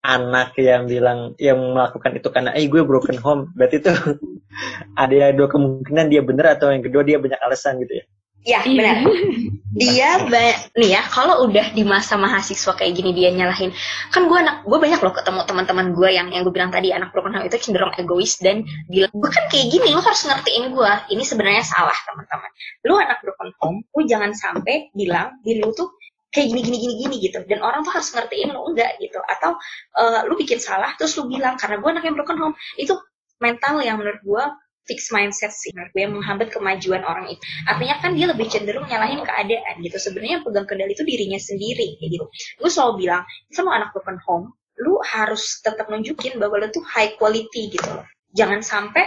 anak 0.00 0.48
yang 0.56 0.82
bilang 0.88 1.18
yang 1.36 1.60
melakukan 1.60 2.16
itu 2.16 2.28
karena 2.32 2.50
eh 2.56 2.64
gue 2.72 2.82
broken 2.88 3.20
home, 3.20 3.52
berarti 3.52 3.84
itu 3.84 3.92
ada 4.96 5.36
dua 5.36 5.48
kemungkinan 5.52 6.08
dia 6.08 6.24
benar 6.24 6.56
atau 6.56 6.72
yang 6.72 6.80
kedua 6.80 7.04
dia 7.04 7.20
banyak 7.20 7.36
alasan 7.36 7.84
gitu 7.84 8.00
ya. 8.00 8.04
ya 8.48 8.60
Iya. 8.64 8.76
benar 8.80 8.96
dia 9.70 10.18
ba- 10.26 10.58
nih 10.74 10.98
ya 10.98 11.02
kalau 11.06 11.46
udah 11.46 11.70
di 11.70 11.86
masa 11.86 12.18
mahasiswa 12.18 12.74
kayak 12.74 12.90
gini 12.90 13.14
dia 13.14 13.30
nyalahin 13.30 13.70
kan 14.10 14.26
gue 14.26 14.34
anak 14.34 14.66
gue 14.66 14.78
banyak 14.82 14.98
loh 14.98 15.14
ketemu 15.14 15.46
teman-teman 15.46 15.86
gue 15.94 16.08
yang 16.10 16.26
yang 16.34 16.42
gue 16.42 16.50
bilang 16.50 16.74
tadi 16.74 16.90
anak 16.90 17.14
broken 17.14 17.38
home 17.38 17.46
itu 17.46 17.54
cenderung 17.62 17.94
egois 17.94 18.34
dan 18.42 18.66
bilang 18.90 19.14
gue 19.14 19.30
kan 19.30 19.46
kayak 19.46 19.70
gini 19.70 19.94
lo 19.94 20.02
harus 20.02 20.26
ngertiin 20.26 20.74
gue 20.74 20.92
ini 21.14 21.22
sebenarnya 21.22 21.62
salah 21.62 21.94
teman-teman. 21.94 22.50
Lu 22.82 22.94
anak 22.98 23.18
broken 23.22 23.50
home 23.62 23.78
lu 23.94 24.02
jangan 24.10 24.34
sampai 24.34 24.90
bilang 24.90 25.38
diri 25.46 25.62
lu 25.62 25.70
tuh 25.70 25.94
kayak 26.34 26.50
gini 26.50 26.60
gini 26.66 26.76
gini 26.82 26.94
gini 27.06 27.16
gitu. 27.30 27.38
Dan 27.46 27.62
orang 27.62 27.86
tuh 27.86 27.94
harus 27.94 28.10
ngertiin 28.10 28.50
lu 28.50 28.60
enggak 28.74 28.98
gitu. 28.98 29.22
Atau 29.22 29.54
eh, 30.02 30.20
lu 30.26 30.34
bikin 30.34 30.58
salah 30.58 30.98
terus 30.98 31.14
lu 31.14 31.30
bilang 31.30 31.54
karena 31.54 31.78
gue 31.78 31.90
anak 31.94 32.04
yang 32.10 32.14
broken 32.18 32.38
home 32.42 32.54
itu 32.74 32.98
mental 33.38 33.78
yang 33.86 34.02
menurut 34.02 34.18
gue 34.20 34.44
fix 34.90 35.14
mindset 35.14 35.54
sih 35.54 35.70
menurut 35.70 35.94
gue 35.94 36.02
yang 36.02 36.14
menghambat 36.18 36.50
kemajuan 36.50 37.06
orang 37.06 37.30
itu. 37.30 37.38
Artinya 37.70 38.02
kan 38.02 38.10
dia 38.18 38.26
lebih 38.26 38.50
cenderung 38.50 38.90
nyalahin 38.90 39.22
keadaan 39.22 39.78
gitu. 39.86 39.96
Sebenarnya 40.02 40.42
yang 40.42 40.44
pegang 40.44 40.66
kendali 40.66 40.92
itu 40.98 41.06
dirinya 41.06 41.38
sendiri 41.38 41.94
kayak 42.02 42.10
gitu. 42.18 42.26
Gue 42.58 42.70
selalu 42.74 43.06
bilang 43.06 43.22
kalau 43.54 43.70
anak 43.70 43.94
broken 43.94 44.18
home 44.26 44.50
lu 44.82 44.98
harus 45.06 45.62
tetap 45.62 45.86
nunjukin 45.86 46.42
bahwa 46.42 46.58
lu 46.58 46.68
tuh 46.74 46.82
high 46.90 47.14
quality 47.14 47.70
gitu 47.70 47.86
loh. 47.86 48.02
Jangan 48.34 48.66
sampai 48.66 49.06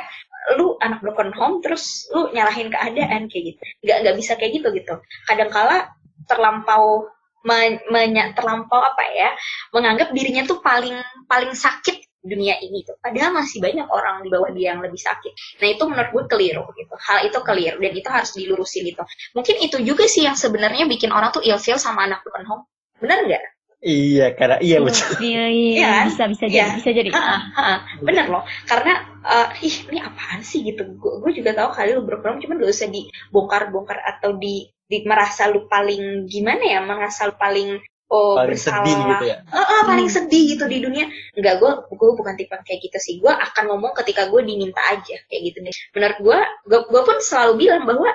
lu 0.55 0.79
anak 0.79 1.03
broken 1.03 1.35
home 1.35 1.59
terus 1.59 2.07
lu 2.15 2.31
nyalahin 2.31 2.71
keadaan 2.71 3.27
kayak 3.27 3.43
gitu. 3.51 3.59
Nggak 3.83 3.97
nggak 4.07 4.15
bisa 4.15 4.31
kayak 4.39 4.51
gitu 4.63 4.67
gitu. 4.71 4.95
Kadangkala 5.27 5.91
terlampau 6.31 7.11
men- 7.43 7.83
menya- 7.91 8.31
terlampau 8.31 8.79
apa 8.79 9.03
ya 9.11 9.29
menganggap 9.75 10.15
dirinya 10.15 10.47
tuh 10.47 10.63
paling 10.63 10.95
paling 11.27 11.51
sakit 11.51 12.07
dunia 12.23 12.55
ini 12.63 12.87
tuh. 12.87 12.95
Padahal 13.03 13.35
masih 13.35 13.59
banyak 13.59 13.85
orang 13.91 14.23
di 14.23 14.31
bawah 14.31 14.49
dia 14.55 14.71
yang 14.73 14.79
lebih 14.79 14.97
sakit. 14.97 15.59
Nah 15.59 15.67
itu 15.67 15.83
menurut 15.83 16.09
gue 16.15 16.23
keliru 16.31 16.63
gitu. 16.73 16.93
Hal 16.95 17.27
itu 17.27 17.37
keliru 17.43 17.77
dan 17.83 17.93
itu 17.93 18.09
harus 18.09 18.31
dilurusin 18.33 18.83
gitu. 18.87 19.03
Mungkin 19.35 19.55
itu 19.59 19.77
juga 19.83 20.07
sih 20.07 20.23
yang 20.23 20.39
sebenarnya 20.39 20.87
bikin 20.87 21.11
orang 21.11 21.35
tuh 21.35 21.43
ilfeel 21.43 21.75
sama 21.77 22.07
anak 22.07 22.23
broken 22.23 22.47
home 22.47 22.63
benar 22.97 23.19
nggak? 23.27 23.43
Iya, 23.83 24.31
karena 24.39 24.63
iya 24.63 24.79
betul. 24.79 25.19
Iya, 25.19 25.43
iya, 25.51 25.75
Iya 25.75 25.87
kan? 25.91 26.05
bisa 26.07 26.23
bisa 26.31 26.45
Iya. 26.47 26.55
jadi, 26.55 26.71
bisa 26.79 26.89
jadi. 26.95 27.09
Ah, 27.11 27.41
ah, 27.59 27.77
bener 27.99 28.25
loh. 28.31 28.47
Karena 28.63 28.93
eh, 29.27 29.47
ih 29.67 29.75
ini 29.91 29.99
apaan 29.99 30.39
sih 30.39 30.63
gitu? 30.63 30.87
Gue 31.03 31.31
juga 31.35 31.51
tahu 31.51 31.75
kali 31.75 31.91
lu 31.91 32.07
broken 32.07 32.39
home 32.39 32.41
cuman 32.47 32.63
gak 32.63 32.71
usah 32.71 32.87
dibongkar-bongkar 32.87 33.99
atau 33.99 34.39
di, 34.39 34.71
di 34.87 35.03
merasa 35.03 35.51
lu 35.51 35.67
paling 35.67 36.31
gimana 36.31 36.63
ya? 36.63 36.79
Merasa 36.79 37.27
lu 37.27 37.35
paling 37.35 37.75
oh 38.13 38.37
Paling 38.37 38.53
bersalah. 38.53 38.85
sedih 38.85 38.95
gitu 39.09 39.25
ya. 39.25 39.37
Eh, 39.41 39.57
eh, 39.57 39.81
paling 39.83 40.07
Hmm. 40.07 40.15
sedih 40.21 40.43
gitu 40.53 40.63
di 40.69 40.77
dunia. 40.79 41.05
Enggak 41.33 41.55
gue 41.57 41.71
gue 41.89 42.09
bukan 42.13 42.33
tipe 42.37 42.53
kayak 42.61 42.79
gitu 42.85 42.97
sih. 43.01 43.13
Gue 43.17 43.33
akan 43.33 43.63
ngomong 43.73 43.97
ketika 43.97 44.29
gue 44.29 44.41
diminta 44.45 44.79
aja 44.85 45.15
kayak 45.27 45.41
gitu 45.49 45.57
deh. 45.65 45.73
Menurut 45.97 46.17
gue 46.21 46.39
gue 46.69 47.01
pun 47.03 47.17
selalu 47.19 47.53
bilang 47.65 47.83
bahwa 47.83 48.09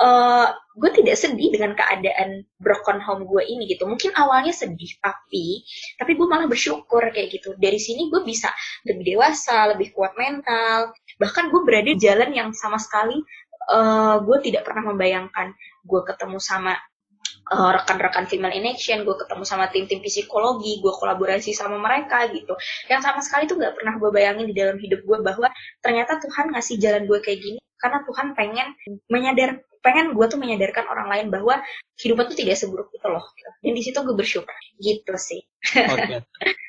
eh 0.00 0.48
gue 0.80 0.90
tidak 0.96 1.16
sedih 1.18 1.52
dengan 1.52 1.76
keadaan 1.76 2.46
broken 2.56 3.02
home 3.02 3.26
gue 3.26 3.42
ini 3.44 3.68
gitu. 3.68 3.84
Mungkin 3.84 4.14
awalnya 4.16 4.54
sedih 4.54 4.88
tapi 5.02 5.66
tapi 5.98 6.14
gue 6.14 6.26
malah 6.30 6.46
bersyukur 6.46 7.02
kayak 7.10 7.34
gitu. 7.34 7.52
Dari 7.58 7.76
sini 7.76 8.08
gue 8.08 8.22
bisa 8.22 8.48
lebih 8.86 9.04
dewasa 9.18 9.74
lebih 9.74 9.90
kuat 9.92 10.14
mental. 10.16 10.94
Bahkan 11.18 11.50
gue 11.50 11.60
berada 11.66 11.90
di 11.90 11.98
jalan 11.98 12.30
yang 12.32 12.48
sama 12.54 12.78
sekali 12.78 13.18
eh 13.70 14.16
gue 14.24 14.38
tidak 14.40 14.62
pernah 14.64 14.88
membayangkan 14.88 15.52
gue 15.84 16.00
ketemu 16.02 16.38
sama 16.40 16.74
eh, 17.50 17.70
rekan-rekan 17.76 18.24
female 18.30 18.54
in 18.56 18.66
action, 18.68 19.02
gue 19.02 19.16
ketemu 19.16 19.42
sama 19.46 19.70
tim-tim 19.70 20.00
psikologi, 20.02 20.78
gue 20.82 20.92
kolaborasi 20.92 21.54
sama 21.54 21.76
mereka 21.78 22.26
gitu. 22.30 22.54
Yang 22.86 23.00
sama 23.06 23.20
sekali 23.22 23.44
tuh 23.50 23.56
nggak 23.58 23.74
pernah 23.76 23.94
gue 23.98 24.10
bayangin 24.10 24.46
di 24.50 24.54
dalam 24.56 24.76
hidup 24.76 25.00
gue 25.02 25.18
bahwa 25.22 25.48
ternyata 25.80 26.18
Tuhan 26.22 26.52
ngasih 26.54 26.76
jalan 26.78 27.02
gue 27.06 27.18
kayak 27.22 27.40
gini 27.40 27.60
karena 27.80 28.04
Tuhan 28.04 28.26
pengen 28.36 28.68
menyadar 29.08 29.64
pengen 29.80 30.12
gue 30.12 30.26
tuh 30.28 30.36
menyadarkan 30.36 30.84
orang 30.92 31.08
lain 31.08 31.26
bahwa 31.32 31.64
kehidupan 31.96 32.28
tuh 32.28 32.36
tidak 32.36 32.60
seburuk 32.60 32.92
itu 32.92 33.08
loh. 33.08 33.24
Dan 33.64 33.72
di 33.72 33.80
situ 33.80 33.96
gue 34.04 34.12
bersyukur 34.12 34.52
gitu 34.76 35.16
sih. 35.16 35.40
Oke. 35.88 36.24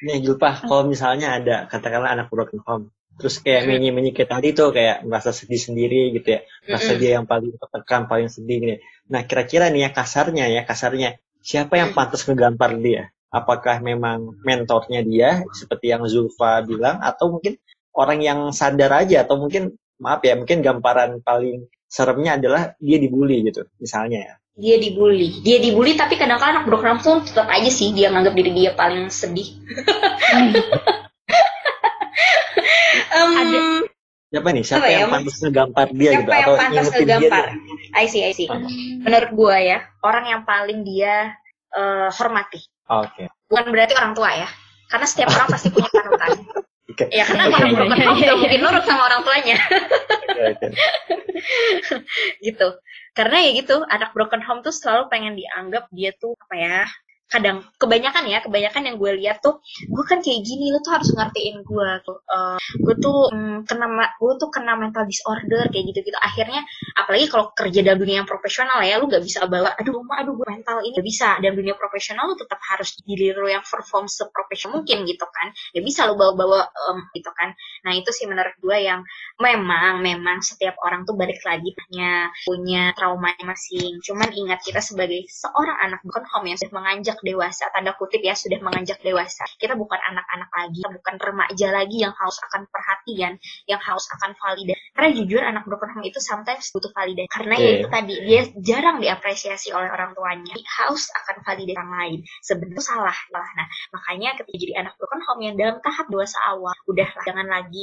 Nih 0.07 0.17
Julpa, 0.23 0.63
kalau 0.63 0.87
misalnya 0.87 1.35
ada 1.35 1.55
katakanlah 1.67 2.15
anak 2.15 2.31
broken 2.31 2.63
home, 2.63 2.87
terus 3.21 3.37
kayak 3.37 3.63
Mm-mm. 3.63 3.77
menyi-menyi 3.77 4.11
kayak 4.17 4.29
tadi 4.33 4.49
tuh 4.57 4.73
kayak 4.73 5.05
merasa 5.05 5.29
sedih 5.29 5.61
sendiri 5.61 6.09
gitu 6.17 6.27
ya. 6.35 6.41
Merasa 6.65 6.91
dia 6.97 7.11
yang 7.21 7.29
paling 7.29 7.53
tertekan 7.61 8.09
paling 8.09 8.27
sedih 8.33 8.57
gitu. 8.59 8.75
nah 9.11 9.21
kira-kira 9.27 9.69
nih 9.69 9.85
ya 9.85 9.89
kasarnya 9.93 10.45
ya 10.49 10.61
kasarnya 10.65 11.09
siapa 11.45 11.77
yang 11.77 11.93
pantas 11.93 12.25
ngegampar 12.25 12.73
dia? 12.81 13.13
Apakah 13.31 13.79
memang 13.79 14.35
mentornya 14.43 15.05
dia 15.05 15.45
seperti 15.53 15.93
yang 15.93 16.03
Zulfa 16.09 16.65
bilang 16.65 16.99
atau 16.99 17.31
mungkin 17.37 17.55
orang 17.95 18.19
yang 18.19 18.39
sadar 18.51 19.05
aja 19.05 19.23
atau 19.23 19.39
mungkin 19.39 19.77
maaf 20.01 20.19
ya 20.25 20.33
mungkin 20.35 20.65
gambaran 20.65 21.21
paling 21.21 21.69
seremnya 21.85 22.35
adalah 22.41 22.73
dia 22.81 22.97
dibully 22.97 23.45
gitu 23.47 23.67
misalnya 23.77 24.19
ya? 24.19 24.33
Dia 24.51 24.75
dibully. 24.83 25.39
Dia 25.43 25.63
dibully 25.63 25.95
tapi 25.95 26.19
kadang-kadang 26.19 26.67
anak 26.67 26.83
home 26.83 26.99
tuh 26.99 27.23
tetap 27.23 27.47
aja 27.47 27.71
sih 27.71 27.95
dia 27.95 28.11
nganggap 28.11 28.35
diri 28.35 28.51
dia 28.51 28.71
paling 28.75 29.07
sedih 29.07 29.47
Em, 33.11 33.31
Ada- 33.35 33.87
siapa 34.31 34.47
nih? 34.55 34.63
Siapa 34.63 34.79
Apa 34.79 34.87
ya, 34.87 34.97
yang 34.97 35.09
Mas? 35.11 35.15
pantas 35.19 35.37
ngegampar 35.43 35.87
dia 35.91 36.11
siapa 36.11 36.21
gitu? 36.23 36.31
yang 36.31 36.41
atau 36.41 36.55
pantas 36.55 36.71
ngingetin 36.71 37.03
dia 37.03 37.17
ngegampar? 37.19 37.45
deh? 37.45 37.99
I 37.99 38.05
see 38.07 38.21
I 38.23 38.31
see. 38.31 38.47
Menurut 39.03 39.29
gua 39.35 39.55
ya 39.59 39.77
orang 40.01 40.25
yang 40.31 40.41
paling 40.47 40.79
dia 40.87 41.35
eh, 41.75 42.09
hormati. 42.15 42.61
Oke. 42.87 43.27
Bukan 43.51 43.65
berarti 43.69 43.93
orang 43.99 44.15
tua 44.15 44.31
ya 44.31 44.49
karena 44.91 45.05
setiap 45.07 45.29
orang 45.31 45.47
pasti 45.51 45.67
punya 45.71 45.89
panutan. 45.91 46.29
Oke. 46.91 47.07
ya 47.07 47.23
karena 47.23 47.47
orang 47.47 47.71
oke. 47.71 47.77
broken 47.79 47.99
home 48.03 48.19
gak 48.19 48.35
mungkin 48.35 48.59
nurut 48.59 48.83
sama 48.83 49.01
orang 49.07 49.21
tuanya. 49.23 49.57
Gitu. 52.45 52.67
Karena 53.15 53.37
ya 53.43 53.51
gitu 53.55 53.83
anak 53.87 54.11
broken 54.15 54.43
home 54.43 54.59
tuh 54.63 54.75
selalu 54.75 55.07
pengen 55.11 55.33
dianggap 55.35 55.87
dia 55.91 56.11
tuh 56.19 56.35
apa 56.47 56.55
ya 56.55 56.79
kadang 57.31 57.63
kebanyakan 57.79 58.27
ya 58.27 58.43
kebanyakan 58.43 58.81
yang 58.91 58.95
gue 58.99 59.11
lihat 59.23 59.39
tuh 59.39 59.63
gue 59.87 60.03
kan 60.05 60.19
kayak 60.19 60.43
gini 60.43 60.69
lu 60.75 60.79
tuh 60.83 60.91
harus 60.99 61.09
ngertiin 61.15 61.63
gue 61.63 61.89
tuh 62.05 62.17
Eh, 62.31 62.57
gue 62.79 62.95
tuh 63.03 63.27
mm, 63.33 63.67
kena 63.67 63.87
ma- 63.91 64.13
gue 64.15 64.33
tuh 64.39 64.49
kena 64.53 64.75
mental 64.79 65.03
disorder 65.03 65.67
kayak 65.71 65.83
gitu 65.91 65.99
gitu 66.11 66.19
akhirnya 66.21 66.63
apalagi 66.95 67.27
kalau 67.27 67.51
kerja 67.51 67.79
dalam 67.83 67.99
dunia 67.99 68.23
yang 68.23 68.29
profesional 68.29 68.79
ya 68.83 68.95
lu 68.99 69.11
gak 69.11 69.23
bisa 69.23 69.43
bawa 69.51 69.75
aduh 69.75 69.99
mama 69.99 70.23
aduh 70.23 70.33
gue 70.39 70.47
mental 70.47 70.79
ini 70.83 70.95
gak 70.95 71.07
bisa. 71.07 71.27
Dalam 71.43 71.55
dunia 71.59 71.75
profesional 71.75 72.31
lu 72.31 72.35
tetap 72.39 72.59
harus 72.71 72.95
diri 73.03 73.35
lu 73.35 73.47
yang 73.51 73.63
perform 73.65 74.07
seprofesional 74.07 74.79
mungkin 74.81 75.03
gitu 75.07 75.25
kan. 75.27 75.51
Gak 75.75 75.83
bisa 75.83 76.07
lu 76.07 76.15
bawa-bawa 76.15 76.67
em, 76.71 76.97
gitu 77.15 77.31
kan. 77.35 77.51
Nah 77.83 77.91
itu 77.95 78.09
sih 78.15 78.25
menurut 78.29 78.55
gue 78.59 78.77
yang 78.79 79.01
memang 79.41 79.99
memang 80.03 80.39
setiap 80.43 80.75
orang 80.85 81.03
tuh 81.07 81.15
balik 81.17 81.41
lagi 81.43 81.73
punya 81.75 82.29
punya 82.45 82.93
trauma 82.95 83.33
masing 83.41 83.97
cuman 84.05 84.29
ingat 84.33 84.59
kita 84.61 84.79
sebagai 84.83 85.25
seorang 85.29 85.77
anak 85.81 85.99
bukan 86.05 86.23
home 86.29 86.47
yang 86.53 86.57
sudah 86.59 86.73
menganjak 86.77 87.17
dewasa 87.23 87.69
tanda 87.71 87.93
kutip 87.95 88.21
ya 88.21 88.33
sudah 88.35 88.59
menganjak 88.59 88.99
dewasa. 89.01 89.45
Kita 89.57 89.73
bukan 89.77 89.97
anak-anak 89.97 90.49
lagi 90.51 90.81
kita 90.81 90.89
bukan 90.97 91.15
remaja 91.21 91.67
lagi 91.69 91.97
yang 92.01 92.13
haus 92.17 92.37
akan 92.41 92.65
perhatian 92.67 93.37
yang 93.69 93.81
haus 93.81 94.05
akan 94.17 94.33
validasi 94.33 94.81
karena 94.97 95.09
jujur 95.13 95.41
anak 95.41 95.63
broken 95.69 95.89
home 95.93 96.05
itu 96.09 96.19
sometimes 96.19 96.73
butuh 96.73 96.91
validasi 96.91 97.29
karena 97.29 97.55
ya 97.57 97.69
Oke. 97.69 97.77
itu 97.77 97.87
tadi 97.87 98.15
dia 98.25 98.41
jarang 98.57 98.97
diapresiasi 98.97 99.69
oleh 99.71 99.89
orang 99.93 100.17
tuanya 100.17 100.53
Dia 100.57 100.69
haus 100.81 101.07
akan 101.13 101.35
validasi 101.45 101.77
orang 101.77 101.91
lain. 101.93 102.19
Sebenarnya 102.41 102.83
salah. 102.83 103.17
Lah 103.29 103.47
nah 103.53 103.67
makanya 103.93 104.35
ketika 104.41 104.57
jadi 104.57 104.73
anak 104.85 104.93
broken 104.97 105.21
home 105.21 105.41
yang 105.45 105.55
dalam 105.55 105.77
tahap 105.85 106.09
dewasa 106.09 106.37
awal 106.49 106.73
udah 106.89 107.09
jangan 107.23 107.47
lagi. 107.47 107.81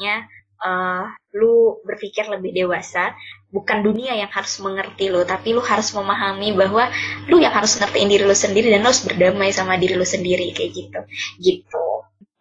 Ya 0.00 0.24
eh, 0.60 1.04
lu 1.34 1.82
berpikir 1.82 2.30
lebih 2.30 2.54
dewasa 2.54 3.14
bukan 3.50 3.82
dunia 3.82 4.14
yang 4.14 4.30
harus 4.30 4.58
mengerti 4.62 5.10
lu 5.10 5.22
tapi 5.26 5.54
lu 5.54 5.62
harus 5.62 5.90
memahami 5.94 6.54
bahwa 6.54 6.90
lu 7.30 7.38
yang 7.38 7.54
harus 7.54 7.78
ngertiin 7.78 8.10
diri 8.10 8.24
lu 8.26 8.34
sendiri 8.34 8.70
dan 8.70 8.82
lu 8.82 8.88
harus 8.90 9.02
berdamai 9.06 9.50
sama 9.54 9.78
diri 9.78 9.94
lu 9.94 10.06
sendiri 10.06 10.50
kayak 10.54 10.70
gitu 10.74 11.00
gitu 11.42 11.84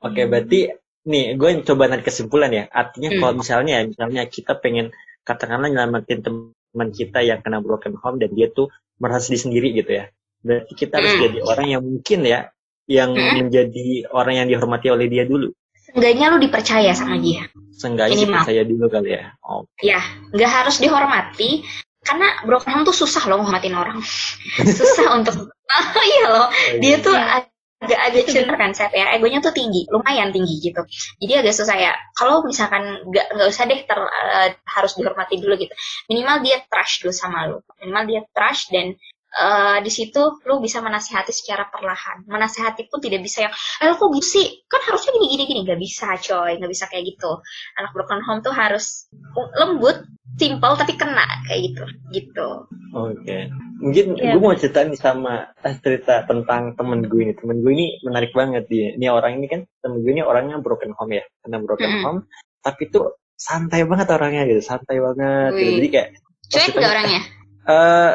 Oke, 0.03 0.27
berarti 0.27 0.67
nih 1.07 1.39
gue 1.39 1.63
coba 1.63 1.87
narik 1.87 2.03
kesimpulan 2.11 2.51
ya. 2.51 2.67
Artinya 2.67 3.15
Hmm. 3.15 3.19
kalau 3.23 3.33
misalnya 3.39 3.75
misalnya 3.87 4.27
kita 4.27 4.59
pengen 4.59 4.91
katakanlah 5.23 5.71
nyelamatin 5.71 6.19
teman 6.19 6.89
kita 6.91 7.23
yang 7.23 7.39
kena 7.39 7.63
broken 7.63 7.95
home 7.95 8.19
dan 8.19 8.35
dia 8.35 8.51
tuh 8.51 8.67
merasa 8.99 9.31
sedih 9.31 9.47
sendiri 9.47 9.71
gitu 9.71 10.03
ya. 10.03 10.11
Berarti 10.43 10.75
kita 10.75 10.99
harus 10.99 11.15
Hmm. 11.15 11.23
jadi 11.23 11.37
orang 11.47 11.67
yang 11.71 11.81
mungkin 11.87 12.19
ya 12.27 12.51
yang 12.83 13.15
Hmm. 13.15 13.47
menjadi 13.47 14.11
orang 14.11 14.43
yang 14.43 14.47
dihormati 14.51 14.91
oleh 14.91 15.07
dia 15.07 15.23
dulu. 15.23 15.55
Seenggaknya 15.93 16.25
lu 16.33 16.37
dipercaya 16.41 16.91
sama 16.97 17.21
dia. 17.21 17.45
Seenggaknya 17.77 18.25
Minimal. 18.25 18.41
percaya 18.41 18.63
dulu 18.65 18.85
kali 18.89 19.09
ya. 19.13 19.23
Oh, 19.45 19.61
ya 19.77 20.01
nggak 20.33 20.51
harus 20.51 20.81
dihormati 20.81 21.61
karena 22.03 22.43
broken 22.43 22.73
home 22.73 22.85
tuh 22.89 22.97
susah 22.97 23.23
loh 23.29 23.39
ngehormatin 23.39 23.77
orang. 23.77 24.01
Susah 24.81 25.13
untuk 25.13 25.53
oh 25.97 26.05
iya 26.05 26.25
loh. 26.33 26.47
Dia 26.81 26.97
tuh 26.99 27.13
agak 27.13 27.99
agak 27.99 28.25
cenderung 28.31 28.57
kan 28.57 28.71
saya 28.73 28.89
ya? 28.95 29.13
Egonya 29.13 29.39
tuh 29.43 29.53
tinggi 29.53 29.85
lumayan 29.93 30.33
tinggi 30.33 30.59
gitu. 30.59 30.81
Jadi 31.21 31.33
agak 31.45 31.53
susah 31.55 31.75
ya. 31.77 31.93
Kalau 32.17 32.41
misalkan 32.41 33.05
nggak 33.07 33.27
nggak 33.37 33.47
usah 33.53 33.63
deh 33.69 33.79
ter, 33.85 33.99
eh, 34.01 34.49
harus 34.65 34.91
dihormati 34.97 35.37
dulu 35.39 35.53
gitu. 35.61 35.73
Minimal 36.09 36.41
dia 36.41 36.57
trust 36.67 37.05
dulu 37.05 37.13
sama 37.13 37.47
lu. 37.47 37.61
Minimal 37.83 38.03
dia 38.09 38.21
trust 38.33 38.73
dan 38.73 38.97
eh, 39.33 39.77
di 39.81 39.91
situ 39.91 40.21
lu 40.45 40.61
bisa 40.61 40.79
menasihati 40.79 41.33
secara 41.33 41.65
perlahan 41.69 42.25
menasihati 42.29 42.85
pun 42.87 43.01
tidak 43.01 43.25
bisa 43.25 43.49
yang 43.49 43.53
eh 43.53 43.85
lu 43.89 43.97
kok 43.97 44.09
gitu 44.13 44.27
sih 44.39 44.47
kan 44.69 44.81
harusnya 44.85 45.11
gini 45.17 45.27
gini 45.33 45.43
gini 45.49 45.59
nggak 45.65 45.81
bisa 45.81 46.07
coy 46.21 46.57
nggak 46.57 46.71
bisa 46.71 46.85
kayak 46.89 47.03
gitu 47.09 47.41
anak 47.81 47.91
broken 47.97 48.21
home 48.25 48.41
tuh 48.45 48.53
harus 48.53 49.09
lembut 49.57 50.05
simple 50.37 50.73
tapi 50.77 50.93
kena 50.97 51.25
kayak 51.49 51.73
gitu 51.73 51.83
gitu 52.13 52.49
Oke. 52.93 53.49
Mungkin 53.81 54.21
Iya. 54.21 54.37
gue 54.37 54.41
mau 54.41 54.53
cerita 54.53 54.85
nih 54.85 54.93
sama 55.01 55.49
eh, 55.65 55.75
cerita 55.81 56.29
tentang 56.29 56.77
temen 56.77 57.09
gue 57.09 57.25
ini. 57.25 57.33
Temen 57.33 57.65
gue 57.65 57.73
ini 57.73 57.97
menarik 58.05 58.29
banget 58.37 58.69
dia. 58.69 58.93
Ini 58.93 59.09
orang 59.09 59.41
ini 59.41 59.49
kan 59.49 59.65
temen 59.81 60.05
gue 60.05 60.13
ini 60.13 60.21
orangnya 60.21 60.61
broken 60.61 60.93
home 60.93 61.17
ya, 61.17 61.25
kena 61.41 61.57
broken 61.57 61.89
Mm-mm. 61.89 62.03
home. 62.05 62.19
Tapi 62.61 62.93
tuh 62.93 63.17
santai 63.33 63.81
banget 63.89 64.13
orangnya 64.13 64.45
gitu, 64.45 64.61
santai 64.61 65.01
banget. 65.01 65.57
Gitu. 65.57 65.71
Jadi 65.81 65.87
kayak 65.89 66.09
cuek 66.53 66.73
nggak 66.77 66.93
orangnya 66.93 67.21
eh 67.63 68.13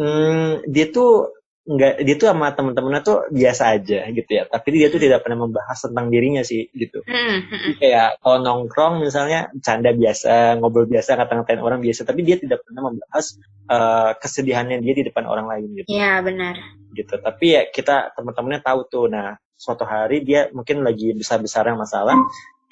hmm, 0.00 0.64
dia 0.64 0.88
tuh 0.88 1.36
nggak 1.60 2.02
dia 2.02 2.16
tuh 2.16 2.32
sama 2.32 2.56
temen-temennya 2.56 3.02
tuh 3.04 3.18
biasa 3.28 3.76
aja 3.76 4.08
gitu 4.08 4.30
ya. 4.32 4.48
Tapi 4.48 4.68
dia 4.72 4.88
tuh 4.88 4.96
tidak 4.96 5.20
pernah 5.22 5.44
membahas 5.44 5.76
tentang 5.76 6.08
dirinya 6.08 6.40
sih 6.40 6.66
gitu. 6.72 7.04
Hmm, 7.04 7.14
hmm, 7.14 7.40
hmm. 7.46 7.60
Jadi 7.60 7.74
kayak 7.76 8.08
kalau 8.24 8.38
nongkrong 8.40 9.04
misalnya 9.04 9.52
canda 9.60 9.92
biasa, 9.92 10.56
ngobrol 10.58 10.88
biasa, 10.88 11.20
ngata-ngatain 11.20 11.60
orang 11.60 11.84
biasa, 11.84 12.08
tapi 12.08 12.24
dia 12.24 12.40
tidak 12.40 12.64
pernah 12.64 12.88
membahas 12.90 13.36
eh, 13.68 14.10
kesedihannya 14.16 14.80
dia 14.80 14.94
di 14.96 15.04
depan 15.04 15.28
orang 15.28 15.46
lain 15.46 15.84
gitu. 15.84 15.92
ya 15.92 16.24
benar 16.24 16.56
gitu. 16.94 17.14
Tapi 17.22 17.46
ya 17.54 17.62
kita 17.70 18.16
teman-temannya 18.18 18.60
tahu 18.62 18.80
tuh. 18.90 19.06
Nah, 19.06 19.38
suatu 19.54 19.84
hari 19.86 20.24
dia 20.26 20.50
mungkin 20.50 20.82
lagi 20.82 21.14
besar-besarnya 21.14 21.76
masalah, 21.76 22.16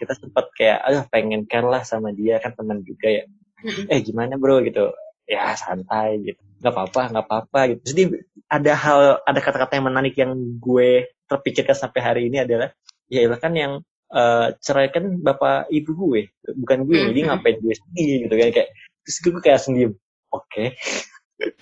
kita 0.00 0.16
sempat 0.16 0.50
kayak 0.54 0.78
aduh 0.82 1.04
pengen 1.10 1.44
care 1.46 1.66
lah 1.66 1.82
sama 1.84 2.10
dia 2.14 2.40
kan 2.42 2.54
teman 2.54 2.82
juga 2.82 3.08
ya. 3.10 3.24
Eh 3.90 4.00
gimana 4.02 4.38
bro 4.38 4.62
gitu. 4.62 4.94
Ya 5.28 5.52
santai 5.54 6.24
gitu. 6.24 6.40
Gak 6.58 6.72
apa-apa, 6.74 7.00
gak 7.14 7.24
apa-apa 7.26 7.60
gitu. 7.74 7.82
Jadi 7.94 8.02
ada 8.50 8.72
hal, 8.74 9.00
ada 9.22 9.40
kata-kata 9.40 9.78
yang 9.78 9.86
menarik 9.86 10.14
yang 10.18 10.32
gue 10.58 11.06
terpikirkan 11.28 11.76
sampai 11.76 12.00
hari 12.02 12.22
ini 12.32 12.42
adalah 12.42 12.72
ya 13.06 13.24
kan 13.38 13.52
yang 13.54 13.72
eh, 14.08 14.46
cerai 14.64 14.88
kan 14.88 15.20
bapak 15.20 15.68
ibu 15.68 15.92
gue, 15.92 16.32
bukan 16.56 16.88
gue. 16.88 17.12
Jadi 17.12 17.20
Mhm. 17.22 17.28
ngapain 17.28 17.56
gue 17.60 17.74
sedih 17.76 18.12
gitu 18.24 18.34
kan 18.40 18.48
kayak 18.56 18.68
terus 19.04 19.16
gue 19.20 19.32
kayak 19.44 19.60
sendiri. 19.60 19.92
Oke, 20.28 20.76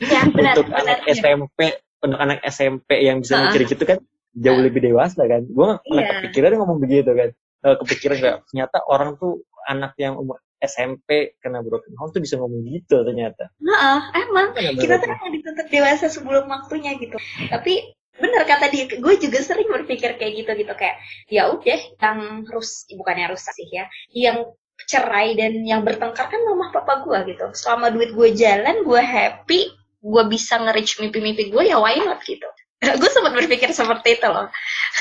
ya 0.03 0.27
benar 0.31 0.55
untuk 0.59 0.67
benar 0.71 0.83
anak 0.83 0.99
SMP 1.07 1.59
untuk 2.03 2.19
anak 2.19 2.39
SMP 2.47 2.91
yang 3.03 3.23
bisa 3.23 3.39
Heeh. 3.39 3.45
mikir 3.51 3.61
gitu 3.71 3.85
kan 3.87 3.99
jauh 4.37 4.61
lebih 4.61 4.81
dewasa 4.85 5.23
kan 5.25 5.43
gue 5.47 5.67
nggak 5.67 5.83
pernah 5.87 6.03
Iya. 6.03 6.15
kepikiran 6.23 6.51
ngomong 6.61 6.79
begitu 6.83 7.11
kan 7.13 7.31
Eh, 7.67 7.77
kepikiran 7.83 8.17
kayak 8.21 8.37
ternyata 8.47 8.79
orang 8.87 9.19
tuh 9.19 9.43
anak 9.67 9.99
yang 9.99 10.15
umur 10.21 10.39
SMP 10.61 11.37
kena 11.39 11.61
broken 11.61 11.93
home 12.01 12.11
tuh 12.13 12.23
bisa 12.25 12.41
ngomong 12.41 12.65
gitu 12.65 13.05
ternyata. 13.05 13.53
Heeh, 13.61 14.01
emang. 14.25 14.57
Bener 14.57 14.73
kita 14.77 14.95
tuh 15.01 15.09
emang 15.13 15.33
dituntut 15.33 15.67
dewasa 15.69 16.07
sebelum 16.09 16.49
waktunya 16.49 16.97
gitu. 16.97 17.17
Tapi 17.53 17.93
bener 18.17 18.49
kata 18.49 18.73
dia 18.73 18.89
gue 18.89 19.15
juga 19.21 19.39
sering 19.45 19.69
berpikir 19.69 20.17
kayak 20.17 20.33
gitu 20.45 20.51
gitu. 20.57 20.73
Kayak 20.73 20.97
ya 21.29 21.53
udah 21.53 21.81
yang 22.01 22.49
rus 22.49 22.89
bukannya 22.89 23.33
rusak 23.33 23.53
sih 23.53 23.69
ya 23.69 23.85
yang 24.13 24.49
cerai 24.85 25.33
dan 25.37 25.65
yang 25.65 25.85
bertengkar 25.85 26.29
kan 26.29 26.41
mama 26.45 26.73
papa 26.73 27.05
gue 27.05 27.37
gitu. 27.37 27.53
Selama 27.53 27.93
duit 27.93 28.13
gue 28.17 28.29
jalan 28.33 28.85
gue 28.85 29.03
happy 29.03 29.61
gue 30.07 30.25
bisa 30.31 30.61
nge-reach 30.63 31.03
mimpi-mimpi 31.03 31.51
gue 31.51 31.63
ya 31.69 31.77
why 31.81 31.97
not 32.01 32.21
gitu. 32.25 32.47
Gue 32.81 33.11
sempat 33.13 33.33
berpikir 33.33 33.73
seperti 33.73 34.21
itu 34.21 34.29
loh. 34.29 34.49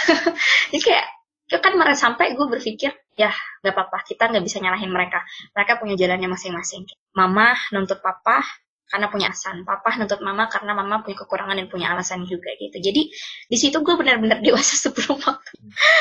Jadi 0.72 0.80
kayak 0.84 1.08
ya 1.46 1.58
kan 1.62 1.78
mereka 1.78 1.98
sampai 2.00 2.34
gue 2.34 2.48
berpikir 2.48 2.92
ya 3.16 3.32
nggak 3.64 3.74
apa-apa. 3.74 4.04
Kita 4.04 4.28
nggak 4.30 4.44
bisa 4.44 4.60
nyalahin 4.60 4.92
mereka. 4.92 5.24
Mereka 5.56 5.80
punya 5.82 5.96
jalannya 5.96 6.30
masing-masing. 6.30 6.86
Mama 7.16 7.56
nuntut 7.72 8.04
papa 8.04 8.44
karena 8.86 9.10
punya 9.10 9.34
alasan 9.34 9.66
papa 9.66 9.98
nuntut 9.98 10.22
mama 10.22 10.46
karena 10.46 10.78
mama 10.78 11.02
punya 11.02 11.18
kekurangan 11.26 11.58
dan 11.58 11.68
punya 11.72 11.90
alasan 11.92 12.22
juga 12.30 12.54
gitu. 12.62 12.78
Jadi 12.78 13.02
di 13.50 13.58
situ 13.58 13.82
gue 13.82 13.96
benar-benar 13.98 14.46
dewasa 14.46 14.78
sebelum 14.90 15.18
waktu. 15.18 15.54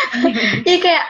Jadi 0.69 0.79
kayak 0.83 1.05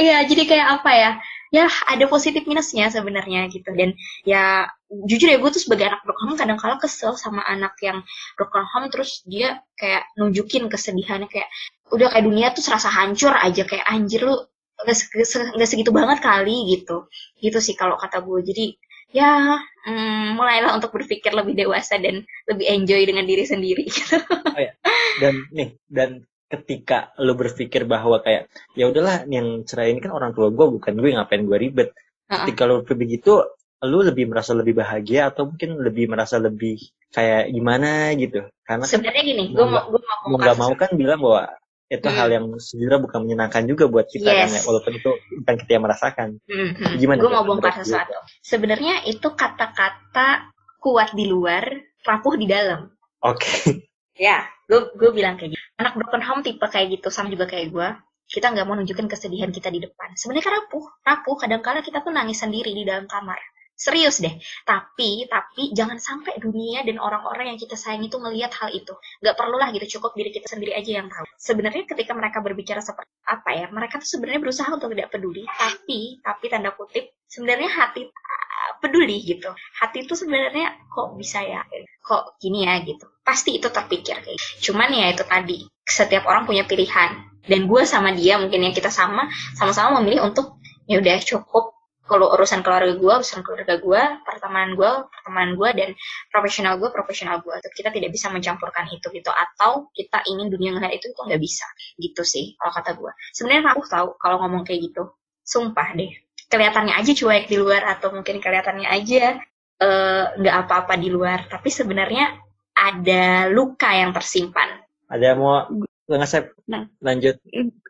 ya 0.00 0.16
jadi 0.26 0.42
kayak 0.48 0.68
apa 0.80 0.92
ya? 0.92 1.12
Ya 1.50 1.66
ada 1.66 2.06
positif 2.06 2.46
minusnya 2.46 2.94
sebenarnya 2.94 3.50
gitu. 3.50 3.74
Dan 3.74 3.98
ya 4.22 4.70
jujur 4.86 5.26
ya 5.30 5.38
gue 5.42 5.50
tuh 5.50 5.62
sebagai 5.62 5.90
anak 5.90 6.06
broken 6.06 6.30
home 6.30 6.38
kadang-kala 6.38 6.78
kesel 6.78 7.18
sama 7.18 7.42
anak 7.42 7.74
yang 7.82 8.06
broken 8.38 8.62
home 8.70 8.86
terus 8.86 9.26
dia 9.26 9.58
kayak 9.74 10.06
nunjukin 10.14 10.70
kesedihannya 10.70 11.26
kayak 11.26 11.50
udah 11.90 12.06
kayak 12.06 12.22
dunia 12.22 12.54
tuh 12.54 12.62
serasa 12.62 12.86
hancur 12.86 13.34
aja. 13.34 13.66
Kayak 13.66 13.86
anjir 13.90 14.22
lu 14.22 14.38
nggak 14.86 15.68
segitu 15.68 15.90
banget 15.92 16.18
kali 16.24 16.76
gitu 16.76 17.08
gitu 17.40 17.58
sih 17.60 17.76
kalau 17.76 18.00
kata 18.00 18.24
gue 18.24 18.40
jadi 18.44 18.66
ya 19.10 19.58
hmm, 19.86 20.38
mulailah 20.38 20.78
untuk 20.78 20.94
berpikir 20.94 21.34
lebih 21.34 21.58
dewasa 21.58 21.98
dan 21.98 22.22
lebih 22.46 22.66
enjoy 22.70 23.02
dengan 23.02 23.26
diri 23.26 23.44
sendiri 23.44 23.84
gitu. 23.90 24.22
Oh, 24.22 24.60
ya. 24.60 24.72
Dan 25.18 25.50
nih 25.50 25.68
dan 25.90 26.22
ketika 26.50 27.14
lo 27.22 27.38
berpikir 27.38 27.86
bahwa 27.86 28.22
kayak 28.22 28.50
ya 28.74 28.90
udahlah 28.90 29.26
yang 29.30 29.62
cerai 29.66 29.94
ini 29.94 30.02
kan 30.02 30.14
orang 30.14 30.34
tua 30.34 30.50
gue 30.50 30.66
bukan 30.78 30.94
gue 30.98 31.10
ngapain 31.14 31.42
gue 31.42 31.58
ribet. 31.58 31.90
Uh-uh. 32.30 32.46
Ketika 32.46 32.62
lo 32.70 32.82
begitu 32.86 33.42
lo 33.80 33.98
lebih 34.04 34.28
merasa 34.28 34.52
lebih 34.52 34.76
bahagia 34.76 35.32
atau 35.32 35.48
mungkin 35.48 35.80
lebih 35.80 36.12
merasa 36.12 36.36
lebih 36.36 36.76
kayak 37.10 37.48
gimana 37.48 38.12
gitu 38.14 38.44
karena 38.62 38.84
kan 38.84 38.92
sebenarnya 38.92 39.24
gini 39.24 39.44
gue 39.56 39.66
mau 39.66 39.88
gue 39.88 40.00
mau 40.28 40.36
nggak 40.36 40.58
mau 40.60 40.72
kan 40.76 40.90
bilang 40.94 41.18
bahwa 41.18 41.48
itu 41.90 42.06
hmm. 42.06 42.16
hal 42.16 42.28
yang 42.30 42.46
sebenarnya 42.54 43.00
bukan 43.02 43.18
menyenangkan 43.26 43.62
juga 43.66 43.90
buat 43.90 44.06
kita 44.06 44.30
yes. 44.30 44.38
kan 44.38 44.48
ya 44.54 44.60
walaupun 44.62 44.92
itu 44.94 45.10
bukan 45.42 45.54
kita 45.58 45.70
yang 45.74 45.84
merasakan. 45.84 46.28
Hmm. 46.46 46.70
gimana 46.94 47.18
gue 47.18 47.32
mau 47.34 47.42
bongkar 47.42 47.82
sesuatu. 47.82 48.14
Sebenarnya 48.46 49.02
itu 49.10 49.26
kata-kata 49.34 50.54
kuat 50.78 51.10
di 51.18 51.26
luar 51.26 51.66
rapuh 52.06 52.34
di 52.38 52.46
dalam. 52.46 52.94
Oke. 53.26 53.42
Okay. 53.42 53.58
ya 54.30 54.46
gue 54.70 54.94
gue 54.94 55.10
bilang 55.10 55.34
kayak 55.34 55.58
gitu. 55.58 55.62
Anak 55.82 55.98
broken 55.98 56.22
home 56.22 56.42
tipe 56.46 56.62
kayak 56.62 56.94
gitu 56.94 57.10
sama 57.10 57.26
juga 57.26 57.50
kayak 57.50 57.74
gue 57.74 57.88
kita 58.30 58.54
nggak 58.54 58.62
mau 58.70 58.78
nunjukin 58.78 59.10
kesedihan 59.10 59.50
kita 59.50 59.74
di 59.74 59.82
depan. 59.82 60.14
Sebenarnya 60.14 60.62
rapuh 60.62 60.86
rapuh. 61.02 61.36
Kadang 61.42 61.58
kala 61.58 61.82
kita 61.82 62.06
tuh 62.06 62.14
nangis 62.14 62.38
sendiri 62.38 62.70
di 62.70 62.86
dalam 62.86 63.10
kamar 63.10 63.42
Serius 63.80 64.20
deh. 64.20 64.36
Tapi, 64.68 65.24
tapi 65.24 65.72
jangan 65.72 65.96
sampai 65.96 66.36
dunia 66.36 66.84
dan 66.84 67.00
orang-orang 67.00 67.56
yang 67.56 67.58
kita 67.58 67.80
sayang 67.80 68.04
itu 68.04 68.20
melihat 68.20 68.52
hal 68.60 68.68
itu. 68.76 68.92
Gak 69.24 69.40
perlulah 69.40 69.72
gitu, 69.72 69.96
cukup 69.96 70.12
diri 70.20 70.36
kita 70.36 70.52
sendiri 70.52 70.76
aja 70.76 71.00
yang 71.00 71.08
tahu. 71.08 71.24
Sebenarnya 71.40 71.88
ketika 71.88 72.12
mereka 72.12 72.44
berbicara 72.44 72.84
seperti 72.84 73.08
apa 73.24 73.50
ya, 73.56 73.66
mereka 73.72 73.96
tuh 73.96 74.04
sebenarnya 74.04 74.40
berusaha 74.44 74.68
untuk 74.68 74.92
tidak 74.92 75.08
peduli. 75.08 75.48
Tapi, 75.48 76.20
tapi 76.20 76.44
tanda 76.52 76.76
kutip, 76.76 77.08
sebenarnya 77.24 77.72
hati 77.72 78.04
uh, 78.04 78.70
peduli 78.84 79.16
gitu. 79.24 79.48
Hati 79.80 80.04
itu 80.04 80.12
sebenarnya 80.12 80.76
kok 80.92 81.16
bisa 81.16 81.40
ya, 81.40 81.64
kok 82.04 82.36
gini 82.36 82.68
ya 82.68 82.84
gitu. 82.84 83.08
Pasti 83.24 83.56
itu 83.56 83.72
terpikir 83.72 84.20
kayak. 84.20 84.36
Gitu. 84.36 84.70
Cuman 84.70 84.92
ya 84.92 85.08
itu 85.08 85.24
tadi, 85.24 85.64
setiap 85.88 86.28
orang 86.28 86.44
punya 86.44 86.68
pilihan. 86.68 87.16
Dan 87.48 87.64
gue 87.64 87.82
sama 87.88 88.12
dia 88.12 88.36
mungkin 88.36 88.60
yang 88.60 88.76
kita 88.76 88.92
sama, 88.92 89.24
sama-sama 89.56 90.04
memilih 90.04 90.28
untuk 90.28 90.60
ya 90.84 91.00
udah 91.00 91.16
cukup 91.24 91.79
kalau 92.10 92.34
urusan 92.34 92.66
keluarga 92.66 92.98
gue, 92.98 93.14
urusan 93.22 93.46
keluarga 93.46 93.78
gue, 93.78 94.02
pertemanan 94.26 94.74
gue, 94.74 94.90
pertemanan 95.06 95.54
gue, 95.54 95.70
dan 95.78 95.88
profesional 96.34 96.74
gue, 96.82 96.90
profesional 96.90 97.38
gue. 97.38 97.54
Kita 97.70 97.94
tidak 97.94 98.10
bisa 98.10 98.26
mencampurkan 98.34 98.90
itu 98.90 99.06
gitu. 99.14 99.30
Atau 99.30 99.94
kita 99.94 100.26
ingin 100.26 100.50
dunia 100.50 100.74
ngeliat 100.74 100.98
itu, 100.98 101.14
itu 101.14 101.20
nggak 101.22 101.38
bisa. 101.38 101.66
Gitu 102.02 102.22
sih, 102.26 102.58
kalau 102.58 102.72
kata 102.74 102.90
gue. 102.98 103.12
Sebenarnya 103.30 103.70
aku 103.70 103.86
tahu 103.86 104.08
kalau 104.18 104.42
ngomong 104.42 104.66
kayak 104.66 104.90
gitu. 104.90 105.14
Sumpah 105.46 105.94
deh. 105.94 106.10
Kelihatannya 106.50 106.98
aja 106.98 107.12
cuek 107.14 107.46
di 107.46 107.56
luar, 107.62 107.86
atau 107.86 108.10
mungkin 108.10 108.42
kelihatannya 108.42 108.90
aja 108.90 109.38
eh, 109.78 110.24
nggak 110.34 110.56
uh, 110.58 110.60
apa-apa 110.66 110.98
di 110.98 111.06
luar. 111.14 111.46
Tapi 111.46 111.70
sebenarnya 111.70 112.34
ada 112.74 113.46
luka 113.46 113.94
yang 113.94 114.10
tersimpan. 114.10 114.82
Ada 115.06 115.34
yang 115.34 115.38
mau 115.38 115.70
ngasep? 116.10 116.58
Nah, 116.66 116.90
lanjut. 116.98 117.38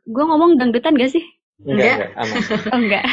Gue 0.04 0.24
ngomong 0.28 0.60
dangdutan 0.60 0.98
gak 0.98 1.16
sih? 1.16 1.24
Enggak, 1.64 2.16
enggak, 2.76 3.04
oh, 3.04 3.08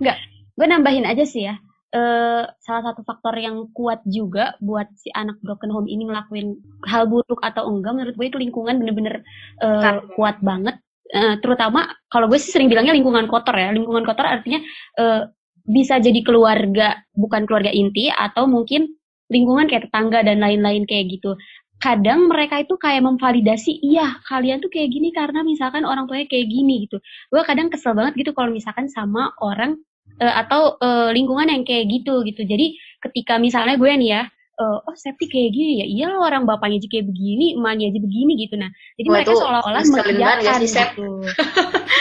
enggak. 0.00 0.18
Gue 0.56 0.66
nambahin 0.68 1.08
aja 1.08 1.24
sih 1.24 1.48
ya. 1.48 1.56
Uh, 1.92 2.48
salah 2.64 2.92
satu 2.92 3.04
faktor 3.04 3.36
yang 3.36 3.68
kuat 3.76 4.00
juga 4.08 4.56
buat 4.64 4.88
si 4.96 5.12
anak 5.12 5.36
broken 5.44 5.68
home 5.68 5.84
ini 5.84 6.08
ngelakuin 6.08 6.56
hal 6.88 7.04
buruk 7.04 7.36
atau 7.44 7.68
enggak 7.68 7.92
menurut 7.92 8.16
gue 8.16 8.26
itu 8.32 8.40
lingkungan 8.40 8.80
bener-bener 8.80 9.20
uh, 9.60 10.00
kuat. 10.16 10.40
banget. 10.40 10.80
Uh, 11.12 11.36
terutama 11.44 11.92
kalau 12.08 12.32
gue 12.32 12.40
sih 12.40 12.48
sering 12.48 12.72
bilangnya 12.72 12.96
lingkungan 12.96 13.28
kotor 13.28 13.52
ya. 13.56 13.72
Lingkungan 13.76 14.08
kotor 14.08 14.24
artinya 14.24 14.60
uh, 15.00 15.28
bisa 15.68 16.00
jadi 16.00 16.20
keluarga 16.24 17.00
bukan 17.12 17.44
keluarga 17.44 17.68
inti 17.70 18.08
atau 18.08 18.48
mungkin 18.48 18.88
lingkungan 19.32 19.68
kayak 19.68 19.88
tetangga 19.88 20.20
dan 20.20 20.44
lain-lain 20.44 20.84
kayak 20.84 21.16
gitu 21.16 21.36
kadang 21.78 22.30
mereka 22.30 22.62
itu 22.62 22.74
kayak 22.78 23.02
memvalidasi 23.02 23.80
iya 23.82 24.20
kalian 24.28 24.62
tuh 24.62 24.70
kayak 24.70 24.92
gini 24.92 25.10
karena 25.10 25.42
misalkan 25.42 25.82
orang 25.82 26.06
tuanya 26.06 26.26
kayak 26.30 26.46
gini 26.46 26.86
gitu. 26.86 27.02
Gue 27.30 27.42
kadang 27.42 27.72
kesel 27.72 27.96
banget 27.96 28.18
gitu 28.18 28.30
kalau 28.36 28.54
misalkan 28.54 28.86
sama 28.90 29.34
orang 29.42 29.80
uh, 30.22 30.34
atau 30.46 30.78
uh, 30.78 31.10
lingkungan 31.10 31.50
yang 31.50 31.62
kayak 31.66 31.90
gitu 31.90 32.22
gitu. 32.22 32.46
Jadi 32.46 32.78
ketika 33.02 33.38
misalnya 33.42 33.74
gue 33.80 33.90
nih 33.98 34.08
ya 34.14 34.22
uh, 34.62 34.78
oh 34.86 34.96
Septi 34.96 35.26
kayak 35.26 35.50
gini 35.54 35.72
ya? 35.82 35.86
Iya 35.88 36.06
loh 36.14 36.22
orang 36.22 36.46
bapaknya 36.46 36.82
aja 36.82 36.88
kayak 36.90 37.06
begini 37.10 37.58
emaknya 37.58 37.90
aja 37.90 38.00
begini 38.02 38.32
gitu. 38.46 38.54
Nah 38.60 38.70
jadi 38.98 39.08
Wah, 39.08 39.14
mereka 39.18 39.32
seolah-olah 39.34 39.82
mengiyakan 39.88 40.60
gitu. 40.62 41.06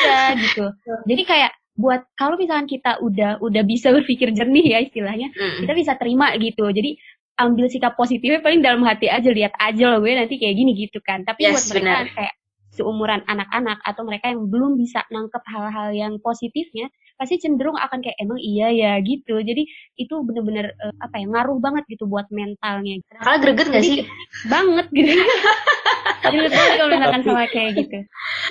Ya 0.02 0.22
gitu. 0.38 0.66
Jadi 1.10 1.24
kayak 1.26 1.52
buat 1.80 2.04
kalau 2.20 2.36
misalkan 2.36 2.68
kita 2.68 3.00
udah 3.00 3.40
udah 3.40 3.64
bisa 3.64 3.96
berpikir 3.96 4.36
jernih 4.36 4.76
ya 4.76 4.80
istilahnya 4.84 5.32
mm. 5.32 5.66
kita 5.66 5.74
bisa 5.74 5.94
terima 5.98 6.36
gitu. 6.38 6.68
Jadi 6.70 7.00
ambil 7.42 7.66
sikap 7.68 7.98
positifnya 7.98 8.40
paling 8.46 8.62
dalam 8.62 8.86
hati 8.86 9.10
aja 9.10 9.30
lihat 9.34 9.54
aja 9.58 9.84
loh 9.90 10.00
gue 10.06 10.14
nanti 10.14 10.38
kayak 10.38 10.56
gini 10.56 10.72
gitu 10.78 11.02
kan. 11.02 11.26
Tapi 11.26 11.50
yes, 11.50 11.70
buat 11.70 11.82
mereka 11.82 12.06
bener. 12.06 12.14
kayak 12.14 12.34
seumuran 12.72 13.22
anak-anak 13.28 13.84
atau 13.84 14.02
mereka 14.08 14.32
yang 14.32 14.48
belum 14.48 14.80
bisa 14.80 15.04
nangkep 15.12 15.44
hal-hal 15.44 15.92
yang 15.92 16.14
positifnya 16.24 16.88
pasti 17.20 17.38
cenderung 17.38 17.76
akan 17.78 18.00
kayak 18.02 18.18
emang 18.18 18.40
iya 18.40 18.72
ya 18.72 18.92
gitu. 19.04 19.38
Jadi 19.44 19.68
itu 20.00 20.16
bener-bener 20.24 20.74
uh, 20.80 20.96
apa 21.04 21.20
ya 21.20 21.26
ngaruh 21.28 21.60
banget 21.60 21.84
gitu 21.92 22.08
buat 22.08 22.26
mentalnya. 22.32 23.04
Kalau 23.22 23.38
greget 23.44 23.68
gak 23.70 23.84
sih? 23.84 24.08
banget 24.48 24.88
gitu. 24.96 25.12
Greget 26.22 26.54
banget 26.54 26.74
kalau 26.78 26.90
misalkan 26.94 27.22
sama 27.26 27.44
kayak 27.50 27.72
gitu. 27.82 27.98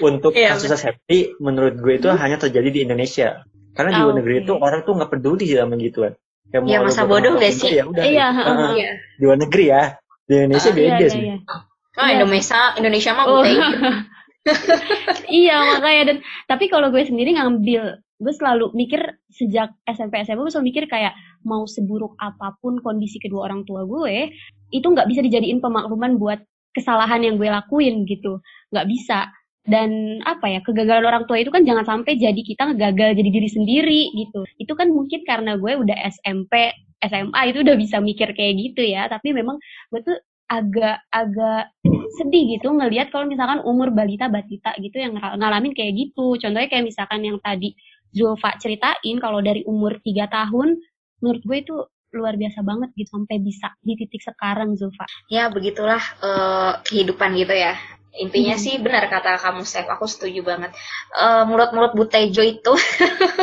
untuk 0.03 0.35
ya, 0.35 0.59
kasus 0.59 0.75
safety 0.75 1.39
menurut 1.39 1.79
gue 1.79 2.03
itu 2.03 2.11
hmm. 2.11 2.19
hanya 2.19 2.37
terjadi 2.37 2.69
di 2.71 2.81
Indonesia. 2.83 3.47
Karena 3.79 3.95
di 3.95 4.01
luar 4.03 4.15
negeri 4.19 4.35
itu 4.43 4.53
orang 4.59 4.83
tuh 4.83 4.99
nggak 4.99 5.11
peduli 5.15 5.47
sih 5.47 5.55
sama 5.55 5.79
gituan 5.79 6.19
yang 6.51 6.65
ya 6.67 6.79
masa 6.83 7.07
bodoh 7.07 7.39
gak 7.39 7.55
sih? 7.55 7.79
Ya 7.79 7.87
udah. 7.87 8.03
Iya, 8.03 8.27
uh, 8.35 8.75
iya. 8.75 8.91
Di 9.19 9.25
luar 9.25 9.39
negeri 9.39 9.65
ya. 9.71 9.83
Di 10.27 10.35
Indonesia 10.47 10.71
uh, 10.71 10.75
beda 10.75 10.97
iya, 10.99 11.09
sih. 11.11 11.23
Iya, 11.23 11.37
iya. 11.39 11.57
Oh, 12.01 12.09
Indonesia 12.09 12.61
Indonesia 12.79 13.11
mah 13.13 13.27
oh. 13.27 13.45
iya 15.43 15.57
makanya 15.77 16.03
dan 16.15 16.17
tapi 16.49 16.73
kalau 16.73 16.89
gue 16.89 17.03
sendiri 17.05 17.37
ngambil 17.37 18.01
gue 18.01 18.33
selalu 18.37 18.73
mikir 18.73 19.01
sejak 19.29 19.73
SMP 19.85 20.25
SMA 20.25 20.41
gue 20.41 20.53
selalu 20.53 20.69
mikir 20.73 20.85
kayak 20.89 21.13
mau 21.45 21.69
seburuk 21.69 22.17
apa 22.17 22.57
pun 22.61 22.81
kondisi 22.81 23.21
kedua 23.21 23.49
orang 23.49 23.69
tua 23.69 23.85
gue 23.85 24.33
itu 24.73 24.87
nggak 24.87 25.09
bisa 25.09 25.21
dijadiin 25.21 25.61
pemakluman 25.61 26.17
buat 26.17 26.41
kesalahan 26.73 27.21
yang 27.27 27.37
gue 27.37 27.49
lakuin 27.49 28.09
gitu 28.09 28.41
nggak 28.71 28.87
bisa 28.89 29.29
dan 29.71 30.19
apa 30.27 30.51
ya 30.51 30.61
kegagalan 30.67 31.07
orang 31.07 31.25
tua 31.31 31.39
itu 31.39 31.55
kan 31.55 31.63
jangan 31.63 31.87
sampai 31.87 32.19
jadi 32.19 32.43
kita 32.43 32.75
gagal 32.75 33.15
jadi 33.15 33.31
diri 33.31 33.49
sendiri 33.49 34.03
gitu. 34.19 34.43
Itu 34.59 34.75
kan 34.75 34.91
mungkin 34.91 35.23
karena 35.23 35.55
gue 35.55 35.79
udah 35.79 35.95
SMP 36.11 36.75
SMA 37.01 37.41
itu 37.55 37.63
udah 37.63 37.77
bisa 37.79 38.03
mikir 38.03 38.35
kayak 38.35 38.59
gitu 38.59 38.83
ya. 38.83 39.07
Tapi 39.07 39.31
memang 39.31 39.63
gue 39.95 40.01
tuh 40.03 40.19
agak 40.51 41.07
agak 41.15 41.71
sedih 42.19 42.59
gitu 42.59 42.75
ngelihat 42.75 43.15
kalau 43.15 43.31
misalkan 43.31 43.63
umur 43.63 43.95
balita 43.95 44.27
batita 44.27 44.75
gitu 44.83 44.99
yang 44.99 45.15
ngalamin 45.15 45.71
kayak 45.71 45.95
gitu. 45.95 46.35
Contohnya 46.35 46.67
kayak 46.67 46.91
misalkan 46.91 47.23
yang 47.23 47.39
tadi 47.39 47.73
Zulfa 48.11 48.59
ceritain 48.59 49.17
kalau 49.23 49.39
dari 49.39 49.63
umur 49.71 50.03
3 50.03 50.27
tahun 50.27 50.83
menurut 51.23 51.43
gue 51.47 51.59
itu 51.63 51.77
luar 52.11 52.35
biasa 52.35 52.67
banget 52.67 52.91
gitu 52.99 53.23
sampai 53.23 53.39
bisa 53.39 53.71
di 53.87 53.95
titik 53.95 54.19
sekarang 54.27 54.75
Zulfa. 54.75 55.07
Ya 55.31 55.47
begitulah 55.47 56.03
uh, 56.19 56.83
kehidupan 56.83 57.39
gitu 57.39 57.55
ya 57.55 57.79
intinya 58.11 58.59
hmm. 58.59 58.63
sih 58.63 58.75
benar 58.83 59.07
kata 59.07 59.39
kamu 59.39 59.63
Steph 59.63 59.87
aku 59.87 60.07
setuju 60.11 60.43
banget. 60.43 60.75
Uh, 61.15 61.47
mulut-mulut 61.47 61.95
butejo 61.95 62.43
itu. 62.43 62.75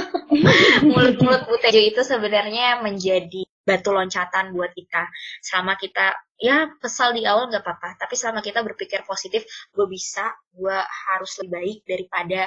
Mulut-mulut 0.92 1.48
butejo 1.48 1.80
itu 1.80 2.02
sebenarnya 2.04 2.84
menjadi 2.84 3.48
batu 3.68 3.92
loncatan 3.92 4.56
buat 4.56 4.72
kita. 4.72 5.12
Selama 5.44 5.76
kita 5.76 6.16
ya 6.40 6.72
kesal 6.80 7.12
di 7.12 7.28
awal 7.28 7.52
nggak 7.52 7.64
apa-apa. 7.64 8.00
Tapi 8.00 8.16
selama 8.16 8.40
kita 8.40 8.64
berpikir 8.64 9.04
positif 9.04 9.44
gue 9.76 9.88
bisa 9.92 10.32
gue 10.56 10.78
harus 11.12 11.32
lebih 11.44 11.52
baik 11.52 11.80
daripada 11.84 12.42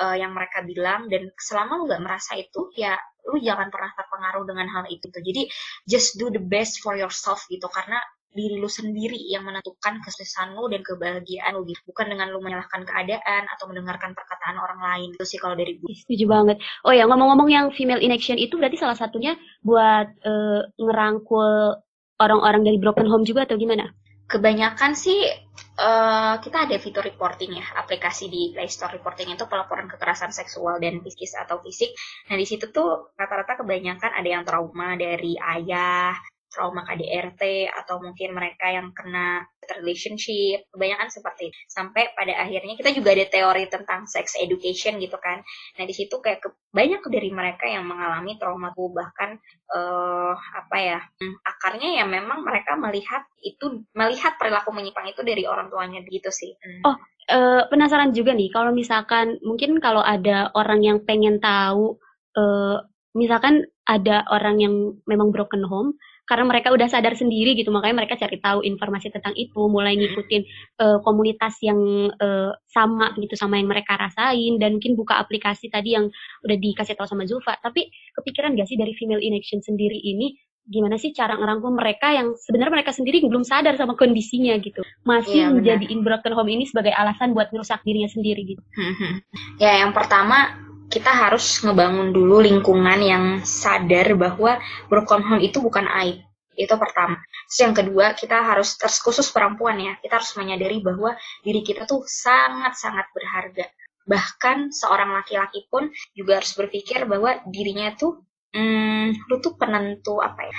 uh, 0.00 0.16
yang 0.16 0.32
mereka 0.32 0.64
bilang. 0.64 1.12
Dan 1.12 1.28
selama 1.36 1.80
lu 1.80 1.84
nggak 1.88 2.02
merasa 2.04 2.36
itu 2.40 2.72
ya 2.72 2.96
lu 3.32 3.38
jangan 3.38 3.68
pernah 3.68 3.92
terpengaruh 3.92 4.44
dengan 4.48 4.66
hal 4.72 4.84
itu. 4.88 5.08
Jadi 5.08 5.48
just 5.84 6.16
do 6.16 6.32
the 6.32 6.40
best 6.40 6.80
for 6.80 6.96
yourself 6.96 7.44
gitu. 7.52 7.68
Karena 7.68 8.00
diri 8.32 8.56
lu 8.56 8.68
sendiri 8.68 9.16
yang 9.28 9.44
menentukan 9.44 10.00
kesuksesan 10.02 10.56
lu 10.56 10.68
dan 10.72 10.80
kebahagiaan 10.80 11.52
lu 11.56 11.68
gitu. 11.68 11.80
Bukan 11.88 12.08
dengan 12.08 12.32
lu 12.32 12.40
menyalahkan 12.40 12.82
keadaan 12.88 13.44
atau 13.52 13.64
mendengarkan 13.68 14.16
perkataan 14.16 14.56
orang 14.56 14.80
lain. 14.80 15.08
Itu 15.14 15.28
sih 15.28 15.38
kalau 15.38 15.54
dari 15.54 15.76
gue. 15.76 15.92
Setuju 15.92 16.24
banget. 16.26 16.56
Oh 16.84 16.92
ya, 16.92 17.04
ngomong-ngomong 17.04 17.48
yang 17.52 17.66
female 17.70 18.00
in 18.00 18.10
action 18.10 18.40
itu 18.40 18.56
berarti 18.56 18.80
salah 18.80 18.96
satunya 18.96 19.36
buat 19.60 20.08
uh, 20.24 20.60
ngerangkul 20.80 21.78
orang-orang 22.22 22.62
dari 22.62 22.78
broken 22.80 23.08
home 23.10 23.26
juga 23.26 23.44
atau 23.44 23.58
gimana? 23.58 23.90
Kebanyakan 24.30 24.96
sih 24.96 25.28
uh, 25.76 26.40
kita 26.40 26.64
ada 26.64 26.76
fitur 26.80 27.04
reporting 27.04 27.58
ya, 27.58 27.66
aplikasi 27.76 28.32
di 28.32 28.54
Play 28.54 28.70
Store 28.70 28.88
reporting 28.88 29.34
itu 29.34 29.44
pelaporan 29.44 29.90
kekerasan 29.90 30.32
seksual 30.32 30.80
dan 30.80 31.04
psikis 31.04 31.36
atau 31.36 31.60
fisik. 31.60 31.92
Nah 32.32 32.40
di 32.40 32.46
situ 32.48 32.72
tuh 32.72 33.12
rata-rata 33.12 33.60
kebanyakan 33.60 34.08
ada 34.16 34.28
yang 34.28 34.46
trauma 34.46 34.96
dari 34.96 35.36
ayah, 35.36 36.16
trauma 36.52 36.84
KDRT 36.84 37.72
atau 37.72 37.98
mungkin 38.04 38.36
mereka 38.36 38.68
yang 38.68 38.92
kena 38.92 39.48
relationship, 39.80 40.68
kebanyakan 40.68 41.08
seperti 41.08 41.48
itu. 41.48 41.56
Sampai 41.70 42.12
pada 42.12 42.36
akhirnya 42.44 42.76
kita 42.76 42.92
juga 42.92 43.16
ada 43.16 43.24
teori 43.24 43.64
tentang 43.72 44.04
sex 44.04 44.36
education 44.36 45.00
gitu 45.00 45.16
kan. 45.16 45.40
Nah 45.80 45.84
di 45.88 45.94
situ 45.96 46.20
kayak 46.20 46.44
ke, 46.44 46.48
banyak 46.70 47.00
dari 47.08 47.30
mereka 47.32 47.64
yang 47.64 47.88
mengalami 47.88 48.36
trauma 48.36 48.76
tuh 48.76 48.92
bahkan 48.92 49.40
uh, 49.72 50.34
apa 50.36 50.76
ya 50.76 51.00
hmm, 51.00 51.36
akarnya 51.40 52.02
ya 52.02 52.04
memang 52.04 52.44
mereka 52.44 52.76
melihat 52.76 53.24
itu 53.40 53.82
melihat 53.96 54.36
perilaku 54.36 54.70
menyimpang 54.76 55.08
itu 55.08 55.24
dari 55.24 55.48
orang 55.48 55.72
tuanya 55.72 56.04
gitu 56.04 56.28
sih. 56.28 56.52
Hmm. 56.60 56.92
Oh 56.92 56.96
uh, 57.30 57.62
penasaran 57.70 58.10
juga 58.10 58.34
nih 58.34 58.50
kalau 58.50 58.74
misalkan 58.74 59.38
mungkin 59.46 59.78
kalau 59.78 60.02
ada 60.02 60.50
orang 60.58 60.82
yang 60.82 60.98
pengen 61.06 61.38
tahu 61.38 61.96
uh, 62.34 62.82
misalkan 63.14 63.68
ada 63.84 64.24
orang 64.32 64.62
yang 64.62 64.74
memang 65.04 65.30
broken 65.30 65.62
home 65.66 65.94
karena 66.22 66.44
mereka 66.46 66.70
udah 66.70 66.86
sadar 66.86 67.18
sendiri 67.18 67.58
gitu 67.58 67.74
makanya 67.74 68.04
mereka 68.04 68.14
cari 68.14 68.38
tahu 68.38 68.62
informasi 68.62 69.10
tentang 69.10 69.34
itu 69.34 69.58
mulai 69.66 69.98
hmm. 69.98 70.00
ngikutin 70.06 70.42
uh, 70.78 70.98
komunitas 71.02 71.58
yang 71.60 71.78
uh, 72.14 72.54
sama 72.70 73.12
gitu 73.18 73.34
sama 73.34 73.58
yang 73.58 73.68
mereka 73.68 73.98
rasain 73.98 74.56
dan 74.62 74.78
mungkin 74.78 74.94
buka 74.94 75.18
aplikasi 75.18 75.68
tadi 75.68 75.98
yang 75.98 76.08
udah 76.46 76.56
dikasih 76.56 76.94
tahu 76.94 77.08
sama 77.10 77.26
Zulfa 77.26 77.58
tapi 77.58 77.90
kepikiran 78.14 78.54
gak 78.54 78.70
sih 78.70 78.78
dari 78.78 78.94
female 78.94 79.22
in 79.22 79.34
action 79.34 79.58
sendiri 79.60 79.98
ini 79.98 80.38
gimana 80.62 80.94
sih 80.94 81.10
cara 81.10 81.34
ngerangkul 81.34 81.74
mereka 81.74 82.14
yang 82.14 82.38
sebenarnya 82.38 82.82
mereka 82.82 82.94
sendiri 82.94 83.18
belum 83.26 83.42
sadar 83.42 83.74
sama 83.74 83.98
kondisinya 83.98 84.54
gitu 84.62 84.86
masih 85.02 85.42
ya, 85.42 85.50
menjadiin 85.50 86.06
broken 86.06 86.38
home 86.38 86.54
ini 86.54 86.70
sebagai 86.70 86.94
alasan 86.94 87.34
buat 87.34 87.50
merusak 87.50 87.82
dirinya 87.82 88.06
sendiri 88.06 88.46
gitu 88.46 88.62
hmm, 88.78 88.94
hmm. 88.94 89.14
ya 89.58 89.82
yang 89.82 89.90
pertama 89.90 90.54
kita 90.92 91.08
harus 91.08 91.64
ngebangun 91.64 92.12
dulu 92.12 92.44
lingkungan 92.44 93.00
yang 93.00 93.24
sadar 93.40 94.12
bahwa 94.12 94.60
broken 94.92 95.24
home 95.24 95.40
itu 95.40 95.56
bukan 95.64 95.88
aib. 96.04 96.20
Itu 96.52 96.76
pertama. 96.76 97.16
Terus 97.48 97.60
yang 97.64 97.72
kedua, 97.72 98.12
kita 98.12 98.44
harus, 98.44 98.76
terus 98.76 99.00
khusus 99.00 99.32
perempuan 99.32 99.80
ya, 99.80 99.96
kita 100.04 100.20
harus 100.20 100.36
menyadari 100.36 100.84
bahwa 100.84 101.16
diri 101.40 101.64
kita 101.64 101.88
tuh 101.88 102.04
sangat-sangat 102.04 103.08
berharga. 103.16 103.72
Bahkan 104.04 104.68
seorang 104.68 105.16
laki-laki 105.16 105.64
pun 105.72 105.88
juga 106.12 106.44
harus 106.44 106.52
berpikir 106.52 107.08
bahwa 107.08 107.40
dirinya 107.48 107.96
tuh 107.96 108.20
hmm, 108.52 109.28
lu 109.28 109.36
tuh 109.40 109.56
penentu 109.56 110.20
apa 110.20 110.46
ya? 110.46 110.54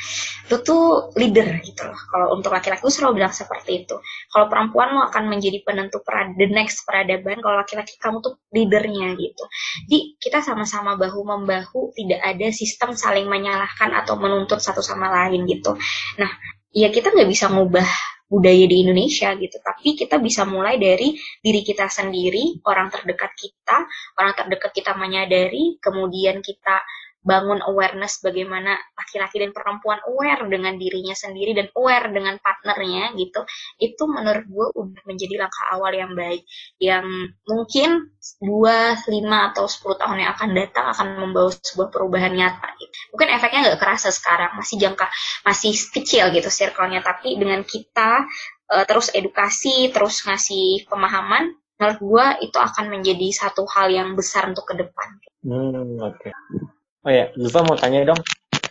Lu 0.52 0.58
tuh 0.66 1.14
leader 1.18 1.62
gitu 1.62 1.86
loh. 1.86 1.98
Kalau 2.10 2.28
untuk 2.36 2.52
laki-laki 2.52 2.82
gue 2.82 2.94
selalu 2.94 3.24
bilang 3.24 3.34
seperti 3.34 3.86
itu. 3.86 3.96
Kalau 4.30 4.50
perempuan 4.50 4.98
lo 4.98 5.02
akan 5.08 5.30
menjadi 5.30 5.62
penentu 5.62 6.02
perad 6.02 6.34
the 6.36 6.50
next 6.50 6.84
peradaban 6.84 7.40
kalau 7.40 7.62
laki-laki 7.62 7.96
kamu 8.02 8.20
tuh 8.20 8.34
leadernya 8.52 9.14
gitu. 9.16 9.44
Jadi 9.88 10.00
kita 10.20 10.42
sama-sama 10.42 10.98
bahu 10.98 11.22
membahu 11.22 11.94
tidak 11.94 12.22
ada 12.22 12.48
sistem 12.50 12.98
saling 12.98 13.30
menyalahkan 13.30 13.94
atau 13.94 14.18
menuntut 14.18 14.60
satu 14.60 14.82
sama 14.82 15.10
lain 15.10 15.46
gitu. 15.46 15.78
Nah 16.18 16.30
ya 16.74 16.90
kita 16.90 17.14
nggak 17.14 17.30
bisa 17.30 17.54
ngubah 17.54 17.86
budaya 18.34 18.66
di 18.66 18.82
Indonesia 18.82 19.30
gitu. 19.38 19.62
Tapi 19.62 19.94
kita 19.94 20.18
bisa 20.18 20.42
mulai 20.50 20.82
dari 20.82 21.14
diri 21.38 21.62
kita 21.62 21.86
sendiri, 21.86 22.66
orang 22.66 22.90
terdekat 22.90 23.30
kita, 23.38 23.86
orang 24.18 24.34
terdekat 24.34 24.74
kita 24.74 24.98
menyadari, 24.98 25.78
kemudian 25.78 26.42
kita 26.42 26.82
bangun 27.24 27.64
awareness 27.64 28.20
bagaimana 28.20 28.76
laki-laki 29.00 29.40
dan 29.40 29.56
perempuan 29.56 30.04
aware 30.12 30.44
dengan 30.52 30.76
dirinya 30.76 31.16
sendiri 31.16 31.56
dan 31.56 31.72
aware 31.74 32.12
dengan 32.12 32.36
partnernya 32.44 33.16
gitu 33.16 33.48
itu 33.80 34.04
menurut 34.06 34.46
gue 34.46 34.68
udah 34.76 35.02
menjadi 35.08 35.48
langkah 35.48 35.66
awal 35.72 35.96
yang 35.96 36.12
baik 36.14 36.44
yang 36.84 37.08
mungkin 37.48 38.12
2, 38.44 39.08
5 39.08 39.48
atau 39.56 39.66
10 39.66 40.02
tahun 40.04 40.18
yang 40.20 40.32
akan 40.36 40.50
datang 40.52 40.86
akan 40.92 41.08
membawa 41.24 41.50
sebuah 41.56 41.90
perubahan 41.90 42.36
nyata 42.36 42.68
gitu. 42.76 42.94
mungkin 43.16 43.28
efeknya 43.32 43.60
nggak 43.72 43.80
kerasa 43.80 44.12
sekarang 44.12 44.52
masih 44.60 44.76
jangka 44.84 45.08
masih 45.48 45.72
kecil 45.96 46.28
gitu 46.36 46.52
circle-nya 46.52 47.00
tapi 47.00 47.40
dengan 47.40 47.64
kita 47.64 48.28
uh, 48.68 48.84
terus 48.84 49.16
edukasi 49.16 49.90
terus 49.96 50.28
ngasih 50.28 50.84
pemahaman 50.92 51.56
menurut 51.80 52.00
gue 52.00 52.26
itu 52.48 52.58
akan 52.60 52.86
menjadi 52.92 53.28
satu 53.32 53.68
hal 53.68 53.92
yang 53.92 54.16
besar 54.16 54.48
untuk 54.48 54.64
ke 54.72 54.78
depan. 54.78 55.10
Hmm, 55.44 56.00
oke. 56.00 56.16
Okay. 56.16 56.32
Oh 57.04 57.12
ya, 57.12 57.36
Zulfa 57.36 57.68
mau 57.68 57.76
tanya 57.76 58.08
dong. 58.08 58.22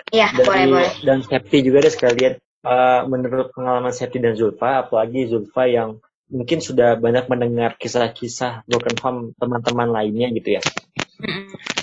Iya, 0.09 0.33
boleh, 0.33 0.64
boleh. 0.68 0.92
Dan 1.05 1.21
Septi 1.21 1.61
juga 1.61 1.85
deh 1.85 1.92
sekalian. 1.92 2.40
Uh, 2.62 3.05
menurut 3.11 3.53
pengalaman 3.53 3.92
Septi 3.92 4.25
dan 4.25 4.33
Zulfa, 4.33 4.88
apalagi 4.88 5.29
Zulfa 5.29 5.68
yang 5.68 6.01
mungkin 6.33 6.64
sudah 6.64 6.97
banyak 6.97 7.29
mendengar 7.29 7.77
kisah-kisah 7.77 8.64
broken 8.64 8.97
home 9.05 9.21
teman-teman 9.37 9.92
lainnya 9.92 10.33
gitu 10.33 10.57
ya. 10.57 10.61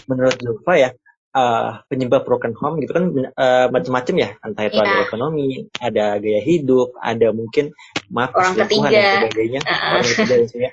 Menurut 0.10 0.42
Zulfa 0.42 0.74
ya, 0.74 0.90
uh, 1.38 1.86
penyebab 1.86 2.26
broken 2.26 2.58
home 2.58 2.82
gitu 2.82 2.98
kan 2.98 3.06
uh, 3.14 3.68
macam-macam 3.70 4.16
ya, 4.18 4.30
entah 4.42 4.64
itu 4.66 4.78
yeah. 4.82 4.88
ada 4.90 4.98
ekonomi, 5.06 5.50
ada 5.78 6.06
gaya 6.18 6.42
hidup, 6.42 6.98
ada 6.98 7.30
mungkin 7.30 7.78
maaf 8.10 8.34
orang 8.34 8.58
ketiga 8.66 8.90
dan 8.90 9.06
sebagainya, 9.22 9.60
uh 9.62 9.70
-uh. 9.70 9.92
orang 10.02 10.06
ketiga 10.10 10.70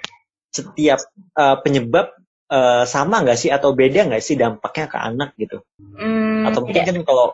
Setiap 0.57 1.01
uh, 1.37 1.57
penyebab 1.61 2.17
uh, 2.51 2.85
sama 2.87 3.23
nggak 3.23 3.39
sih 3.39 3.51
atau 3.51 3.75
beda 3.75 4.07
nggak 4.07 4.25
sih 4.25 4.39
dampaknya 4.39 4.87
ke 4.91 4.99
anak 4.99 5.31
gitu? 5.41 5.63
Hmm, 5.79 6.47
atau 6.47 6.67
mungkin 6.67 6.83
kan 6.83 6.99
kalau 7.07 7.27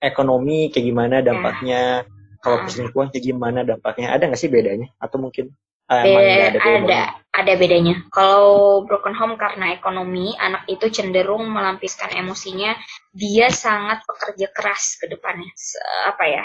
ekonomi 0.00 0.72
kayak 0.72 0.86
gimana 0.86 1.16
dampaknya, 1.20 2.06
ya. 2.06 2.40
kalau 2.40 2.56
ah. 2.56 2.62
perselingkuhan 2.64 3.08
kayak 3.12 3.24
gimana 3.24 3.60
dampaknya, 3.66 4.08
ada 4.14 4.24
nggak 4.30 4.40
sih 4.40 4.50
bedanya? 4.50 4.88
Atau 4.96 5.20
mungkin 5.20 5.52
uh, 5.90 6.04
Be 6.06 6.14
ada 6.16 6.58
ada, 6.58 7.02
ada 7.34 7.52
bedanya. 7.58 8.00
Kalau 8.14 8.82
broken 8.86 9.12
home 9.12 9.36
karena 9.36 9.74
ekonomi, 9.74 10.32
anak 10.38 10.64
itu 10.70 10.88
cenderung 10.88 11.50
melampiskan 11.50 12.14
emosinya. 12.16 12.72
Dia 13.10 13.50
sangat 13.50 14.06
bekerja 14.06 14.48
keras 14.54 14.96
ke 15.02 15.10
depannya. 15.10 15.50
Apa 16.06 16.24
ya? 16.30 16.44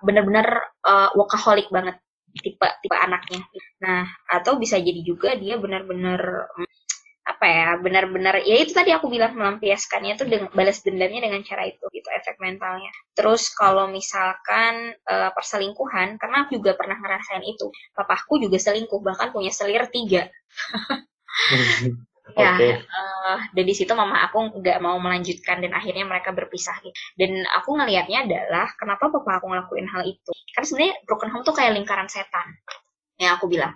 Benar-benar 0.00 0.46
uh, 0.86 1.10
workaholic 1.18 1.68
banget 1.74 1.98
tipe 2.38 2.68
tipe 2.84 2.96
anaknya. 2.96 3.42
Nah, 3.82 4.06
atau 4.30 4.56
bisa 4.56 4.78
jadi 4.78 5.00
juga 5.02 5.34
dia 5.34 5.58
benar-benar 5.58 6.48
apa 7.28 7.44
ya 7.44 7.68
benar-benar 7.76 8.40
ya 8.40 8.56
itu 8.64 8.72
tadi 8.72 8.88
aku 8.88 9.12
bilang 9.12 9.36
melampiaskannya 9.36 10.16
tuh 10.16 10.24
dengan 10.24 10.48
balas 10.56 10.80
dendamnya 10.80 11.28
dengan 11.28 11.44
cara 11.44 11.68
itu 11.68 11.84
gitu 11.92 12.08
efek 12.08 12.40
mentalnya. 12.40 12.88
Terus 13.12 13.52
kalau 13.52 13.84
misalkan 13.92 14.96
uh, 15.04 15.28
perselingkuhan 15.36 16.16
karena 16.16 16.48
aku 16.48 16.56
juga 16.56 16.72
pernah 16.72 16.96
ngerasain 16.96 17.44
itu. 17.44 17.68
Papaku 17.92 18.40
juga 18.40 18.56
selingkuh 18.56 19.04
bahkan 19.04 19.28
punya 19.28 19.52
selir 19.52 19.84
tiga. 19.92 20.24
Ya 22.36 22.60
okay. 22.60 22.76
uh, 22.76 22.84
eh, 22.84 23.38
dan 23.56 23.64
di 23.64 23.72
situ 23.72 23.88
mama 23.96 24.20
aku 24.28 24.60
nggak 24.60 24.84
mau 24.84 25.00
melanjutkan 25.00 25.64
dan 25.64 25.72
akhirnya 25.72 26.04
mereka 26.04 26.36
berpisah 26.36 26.76
gitu. 26.84 26.92
Dan 27.16 27.48
aku 27.56 27.72
ngelihatnya 27.72 28.28
adalah 28.28 28.68
kenapa 28.76 29.08
papa 29.08 29.40
aku 29.40 29.48
ngelakuin 29.48 29.88
hal 29.88 30.04
itu? 30.04 30.28
Karena 30.52 30.66
sebenarnya 30.68 30.94
broken 31.08 31.32
home 31.32 31.44
tuh 31.48 31.56
kayak 31.56 31.72
lingkaran 31.72 32.04
setan 32.04 32.52
yang 33.16 33.40
aku 33.40 33.48
bilang. 33.48 33.72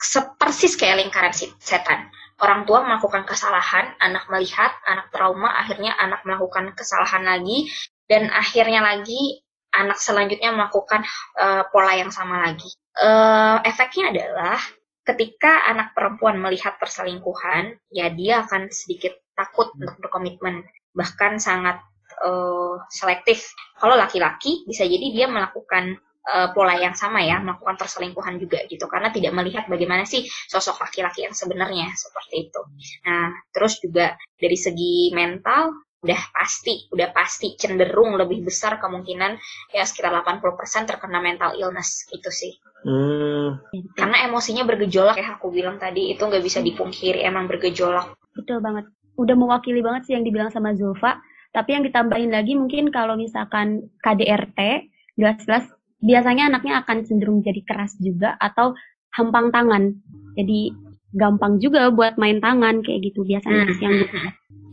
Sepersis 0.00 0.80
kayak 0.80 1.04
lingkaran 1.04 1.36
setan 1.36 2.08
orang 2.42 2.66
tua 2.66 2.82
melakukan 2.82 3.22
kesalahan, 3.28 3.94
anak 4.02 4.26
melihat, 4.30 4.74
anak 4.88 5.10
trauma, 5.14 5.54
akhirnya 5.54 5.94
anak 5.98 6.26
melakukan 6.26 6.74
kesalahan 6.74 7.22
lagi, 7.22 7.70
dan 8.10 8.30
akhirnya 8.34 8.82
lagi 8.82 9.44
anak 9.74 9.98
selanjutnya 9.98 10.54
melakukan 10.54 11.02
uh, 11.38 11.66
pola 11.70 11.94
yang 11.98 12.10
sama 12.10 12.46
lagi. 12.46 12.70
Uh, 12.94 13.58
efeknya 13.66 14.14
adalah 14.14 14.58
ketika 15.02 15.66
anak 15.66 15.92
perempuan 15.92 16.38
melihat 16.38 16.78
perselingkuhan, 16.78 17.76
ya 17.90 18.10
dia 18.14 18.46
akan 18.46 18.70
sedikit 18.70 19.14
takut 19.34 19.74
untuk 19.74 19.98
berkomitmen, 19.98 20.62
bahkan 20.94 21.42
sangat 21.42 21.82
uh, 22.22 22.78
selektif. 22.88 23.50
Kalau 23.78 23.98
laki-laki 23.98 24.62
bisa 24.64 24.86
jadi 24.86 25.06
dia 25.10 25.26
melakukan 25.26 25.98
uh, 26.24 26.48
pola 26.56 26.76
yang 26.80 26.96
sama 26.96 27.20
ya 27.20 27.40
melakukan 27.40 27.76
perselingkuhan 27.76 28.40
juga 28.40 28.64
gitu 28.66 28.88
karena 28.88 29.12
tidak 29.12 29.32
melihat 29.36 29.64
bagaimana 29.68 30.08
sih 30.08 30.24
sosok 30.48 30.80
laki-laki 30.84 31.28
yang 31.28 31.36
sebenarnya 31.36 31.92
seperti 31.92 32.48
itu. 32.48 32.60
Nah, 33.04 33.32
terus 33.52 33.80
juga 33.80 34.16
dari 34.40 34.56
segi 34.56 35.12
mental 35.12 35.84
udah 36.04 36.20
pasti, 36.36 36.84
udah 36.92 37.08
pasti 37.16 37.56
cenderung 37.56 38.20
lebih 38.20 38.44
besar 38.44 38.76
kemungkinan 38.76 39.40
ya 39.72 39.88
sekitar 39.88 40.12
80% 40.20 40.84
terkena 40.84 41.18
mental 41.24 41.56
illness 41.56 42.04
gitu 42.12 42.28
sih. 42.28 42.52
Hmm. 42.84 43.64
Karena 43.96 44.28
emosinya 44.28 44.68
bergejolak 44.68 45.16
ya 45.16 45.40
aku 45.40 45.48
bilang 45.48 45.80
tadi 45.80 46.12
itu 46.12 46.20
nggak 46.20 46.44
bisa 46.44 46.60
dipungkiri 46.60 47.24
emang 47.24 47.48
bergejolak. 47.48 48.12
Betul 48.36 48.60
banget. 48.60 48.84
Udah 49.16 49.32
mewakili 49.32 49.80
banget 49.80 50.04
sih 50.04 50.12
yang 50.12 50.28
dibilang 50.28 50.52
sama 50.52 50.76
Zulfa. 50.76 51.24
Tapi 51.54 51.70
yang 51.72 51.86
ditambahin 51.86 52.34
lagi 52.34 52.52
mungkin 52.58 52.92
kalau 52.92 53.16
misalkan 53.16 53.88
KDRT 54.04 54.90
jelas-jelas 55.16 55.70
biasanya 56.04 56.52
anaknya 56.52 56.84
akan 56.84 57.08
cenderung 57.08 57.40
jadi 57.40 57.64
keras 57.64 57.96
juga 57.98 58.36
atau 58.36 58.76
hempang 59.16 59.48
tangan. 59.50 59.96
Jadi 60.36 60.70
gampang 61.16 61.62
juga 61.62 61.88
buat 61.88 62.20
main 62.20 62.38
tangan 62.44 62.84
kayak 62.84 63.10
gitu 63.10 63.24
biasanya 63.24 63.64
hmm. 63.64 63.80
yang 63.80 63.94
gitu. 64.04 64.16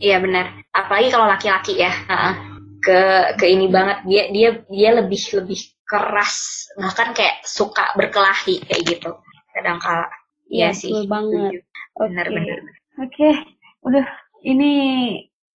Iya 0.02 0.16
benar. 0.20 0.46
Apalagi 0.76 1.08
kalau 1.10 1.26
laki-laki 1.26 1.80
ya. 1.80 1.92
ke 2.82 3.00
ke 3.38 3.46
ini 3.46 3.70
banget 3.70 4.02
dia 4.10 4.22
dia 4.34 4.48
dia 4.66 4.90
lebih 4.98 5.22
lebih 5.38 5.60
keras 5.86 6.66
bahkan 6.74 7.14
kayak 7.14 7.38
suka 7.46 7.94
berkelahi 7.94 8.58
kayak 8.66 8.82
gitu 8.90 9.14
kadang 9.54 9.78
kala 9.78 10.10
iya 10.50 10.74
ya, 10.74 10.76
sih 10.76 11.06
banget 11.06 11.62
benar-benar 11.94 12.58
oke 12.98 13.12
okay. 13.12 13.38
udah 13.86 14.02
ini 14.42 14.72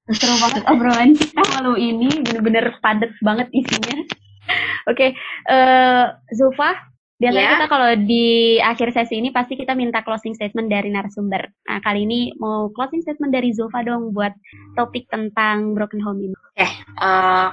seru 0.07 0.39
banget 0.39 0.63
obrolan 0.71 1.11
kita 1.19 1.43
malu 1.57 1.75
ini 1.75 2.07
bener-bener 2.23 2.79
padat 2.79 3.11
banget 3.19 3.51
isinya 3.51 3.97
Oke, 4.87 5.13
eh 5.49 6.05
Zulfa, 6.31 6.75
biasanya 7.17 7.43
Ya. 7.43 7.53
kita 7.57 7.65
kalau 7.67 7.89
di 8.05 8.57
akhir 8.61 8.93
sesi 8.93 9.17
ini 9.19 9.33
pasti 9.33 9.57
kita 9.57 9.73
minta 9.73 10.05
closing 10.05 10.37
statement 10.37 10.69
dari 10.69 10.93
narasumber. 10.93 11.49
Nah, 11.65 11.81
kali 11.81 12.05
ini 12.05 12.31
mau 12.37 12.69
closing 12.71 13.01
statement 13.01 13.33
dari 13.33 13.51
Zulfa 13.51 13.81
dong 13.81 14.13
buat 14.13 14.31
topik 14.77 15.09
tentang 15.09 15.73
broken 15.73 15.99
home 15.99 16.31
ini. 16.31 16.35
Eh, 16.55 16.71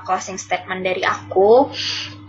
closing 0.04 0.36
statement 0.36 0.84
dari 0.84 1.02
aku, 1.02 1.72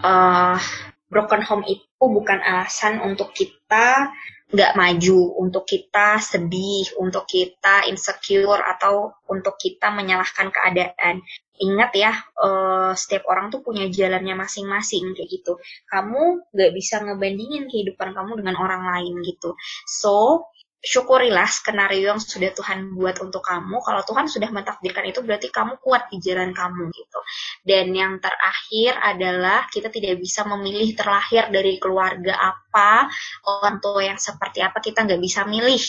eh 0.04 0.60
broken 1.06 1.44
home 1.46 1.64
itu 1.70 1.86
bukan 2.02 2.42
alasan 2.44 3.00
untuk 3.00 3.32
kita 3.32 4.10
nggak 4.54 4.78
maju, 4.78 5.20
untuk 5.42 5.66
kita 5.66 6.22
sedih, 6.22 6.86
untuk 7.02 7.26
kita 7.26 7.90
insecure, 7.90 8.62
atau 8.62 9.14
untuk 9.26 9.58
kita 9.58 9.90
menyalahkan 9.90 10.54
keadaan. 10.54 11.26
Ingat 11.56 11.92
ya, 11.96 12.12
eh, 12.14 12.92
setiap 12.94 13.26
orang 13.32 13.48
tuh 13.50 13.64
punya 13.64 13.88
jalannya 13.88 14.36
masing-masing 14.38 15.16
kayak 15.16 15.30
gitu. 15.32 15.58
Kamu 15.88 16.52
nggak 16.52 16.72
bisa 16.76 17.02
ngebandingin 17.02 17.72
kehidupan 17.72 18.12
kamu 18.12 18.44
dengan 18.44 18.56
orang 18.60 18.84
lain 18.86 19.24
gitu. 19.24 19.56
So, 19.88 20.46
syukurilah 20.86 21.50
skenario 21.50 22.14
yang 22.14 22.22
sudah 22.22 22.54
Tuhan 22.54 22.94
buat 22.94 23.18
untuk 23.26 23.42
kamu. 23.42 23.82
Kalau 23.82 24.06
Tuhan 24.06 24.30
sudah 24.30 24.54
mentakdirkan 24.54 25.10
itu 25.10 25.26
berarti 25.26 25.50
kamu 25.50 25.82
kuat 25.82 26.14
di 26.14 26.22
jalan 26.22 26.54
kamu 26.54 26.94
gitu. 26.94 27.20
Dan 27.66 27.90
yang 27.98 28.22
terakhir 28.22 28.94
adalah 29.02 29.66
kita 29.74 29.90
tidak 29.90 30.22
bisa 30.22 30.46
memilih 30.46 30.94
terlahir 30.94 31.50
dari 31.50 31.82
keluarga 31.82 32.38
apa, 32.38 33.10
orang 33.50 33.82
tua 33.82 34.06
yang 34.06 34.22
seperti 34.22 34.62
apa 34.62 34.78
kita 34.78 35.10
nggak 35.10 35.22
bisa 35.26 35.42
milih. 35.50 35.82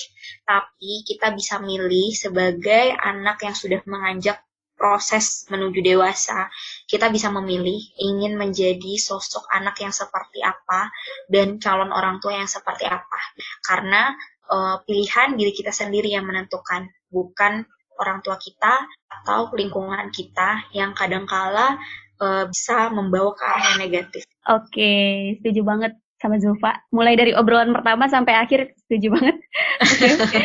Tapi 0.48 1.04
kita 1.04 1.36
bisa 1.36 1.60
milih 1.60 2.16
sebagai 2.16 2.96
anak 2.96 3.44
yang 3.44 3.52
sudah 3.52 3.84
menganjak 3.84 4.40
proses 4.76 5.48
menuju 5.48 5.80
dewasa. 5.80 6.52
Kita 6.84 7.08
bisa 7.08 7.32
memilih 7.32 7.80
ingin 7.96 8.36
menjadi 8.36 9.00
sosok 9.00 9.48
anak 9.50 9.80
yang 9.80 9.90
seperti 9.90 10.44
apa 10.44 10.92
dan 11.32 11.56
calon 11.56 11.90
orang 11.90 12.20
tua 12.20 12.36
yang 12.36 12.48
seperti 12.48 12.84
apa. 12.84 13.20
Karena 13.64 14.12
uh, 14.48 14.82
pilihan 14.84 15.34
diri 15.34 15.52
kita 15.52 15.70
sendiri 15.70 16.10
yang 16.10 16.24
menentukan, 16.24 16.86
bukan 17.10 17.66
orang 17.96 18.20
tua 18.20 18.36
kita 18.36 18.84
atau 19.08 19.48
lingkungan 19.56 20.12
kita 20.12 20.68
yang 20.72 20.92
kadangkala 20.92 21.80
uh, 22.20 22.44
bisa 22.46 22.92
membawa 22.92 23.32
ke 23.32 23.42
arah 23.42 23.62
yang 23.72 23.78
negatif. 23.88 24.22
Oke, 24.46 24.92
setuju 25.40 25.64
banget 25.64 25.92
sama 26.16 26.36
Zulfa. 26.36 26.80
Mulai 26.92 27.16
dari 27.16 27.32
obrolan 27.32 27.72
pertama 27.72 28.08
sampai 28.08 28.36
akhir 28.36 28.72
setuju 28.86 29.12
banget. 29.16 29.36
Oke, 29.76 30.08
oke. 30.16 30.40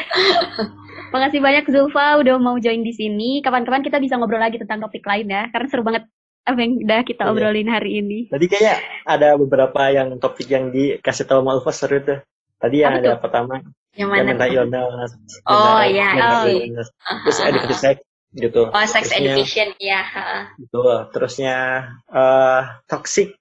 Makasih 1.12 1.40
banyak 1.40 1.66
Zulfa 1.72 2.20
udah 2.20 2.36
mau 2.36 2.60
join 2.60 2.84
di 2.84 2.92
sini. 2.92 3.40
Kapan-kapan 3.40 3.80
kita 3.80 4.00
bisa 4.00 4.20
ngobrol 4.20 4.44
lagi 4.44 4.60
tentang 4.60 4.84
topik 4.84 5.04
lain 5.04 5.28
ya, 5.28 5.48
karena 5.52 5.68
seru 5.72 5.84
banget 5.84 6.04
apa 6.44 6.58
yang 6.60 6.74
udah 6.84 7.00
kita 7.06 7.24
Iya. 7.24 7.32
obrolin 7.32 7.70
hari 7.72 7.92
ini. 8.04 8.20
Tadi 8.28 8.46
kayak 8.48 8.78
ada 9.08 9.36
beberapa 9.40 9.88
yang 9.88 10.20
topik 10.20 10.48
yang 10.52 10.72
dikasih 10.72 11.24
tahu 11.28 11.44
sama 11.44 11.52
Ulfa 11.60 11.72
seru 11.72 11.98
tuh. 12.04 12.20
Tadi 12.60 12.78
yang 12.84 12.96
Apa 12.96 13.00
ada 13.00 13.12
tuh? 13.16 13.20
pertama 13.24 13.54
Yang 13.92 14.08
yang 14.08 14.10
mana? 14.10 14.24
mental 14.32 14.50
illness. 14.50 15.12
Oh, 15.44 15.82
iya, 15.84 16.10
mental 16.16 16.44
iya. 16.48 16.54
illness. 16.64 16.90
Terus 17.28 17.38
education 17.44 17.80
sex 17.80 17.98
gitu. 18.32 18.62
Oh, 18.72 18.86
sex 18.88 19.04
Terusnya- 19.12 19.36
education, 19.36 19.68
ya. 19.84 20.02
Betul. 20.56 20.96
Terusnya 21.12 21.56
eh 22.08 22.62
toxic. 22.88 23.36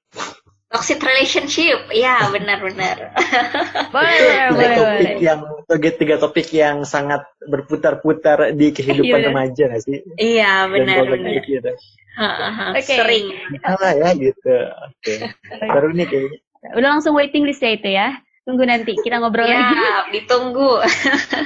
Toxic 0.70 1.02
relationship, 1.02 1.90
ya 1.90 2.30
benar-benar. 2.30 3.10
Boleh, 3.94 4.54
boleh, 4.54 4.70
topik 4.78 4.78
boleh. 4.78 5.18
yang 5.18 5.40
tiga, 5.66 5.90
tiga 5.98 6.14
topik 6.22 6.46
yang 6.54 6.86
sangat 6.86 7.26
berputar-putar 7.42 8.54
di 8.54 8.70
kehidupan 8.70 9.02
Iya, 9.02 9.14
benar. 9.18 9.30
remaja 9.34 9.62
nggak 9.66 9.82
sih? 9.82 9.98
Iya, 10.14 10.70
benar-benar. 10.70 11.42
gitu. 11.42 11.70
Oke. 12.70 12.82
Sering. 12.86 13.34
Salah 13.66 13.92
ya 13.98 14.08
gitu. 14.14 14.54
Oke. 14.86 15.14
Seru 15.74 15.88
nih 15.90 16.06
kayaknya. 16.06 16.38
Udah 16.78 16.88
langsung 16.94 17.18
waiting 17.18 17.50
list 17.50 17.66
ya 17.66 17.74
itu 17.74 17.90
ya. 17.90 18.14
Tunggu 18.50 18.66
nanti 18.66 18.98
kita 18.98 19.22
ngobrol 19.22 19.46
lagi. 19.46 19.78
Ya, 19.78 19.94
ditunggu. 20.18 20.82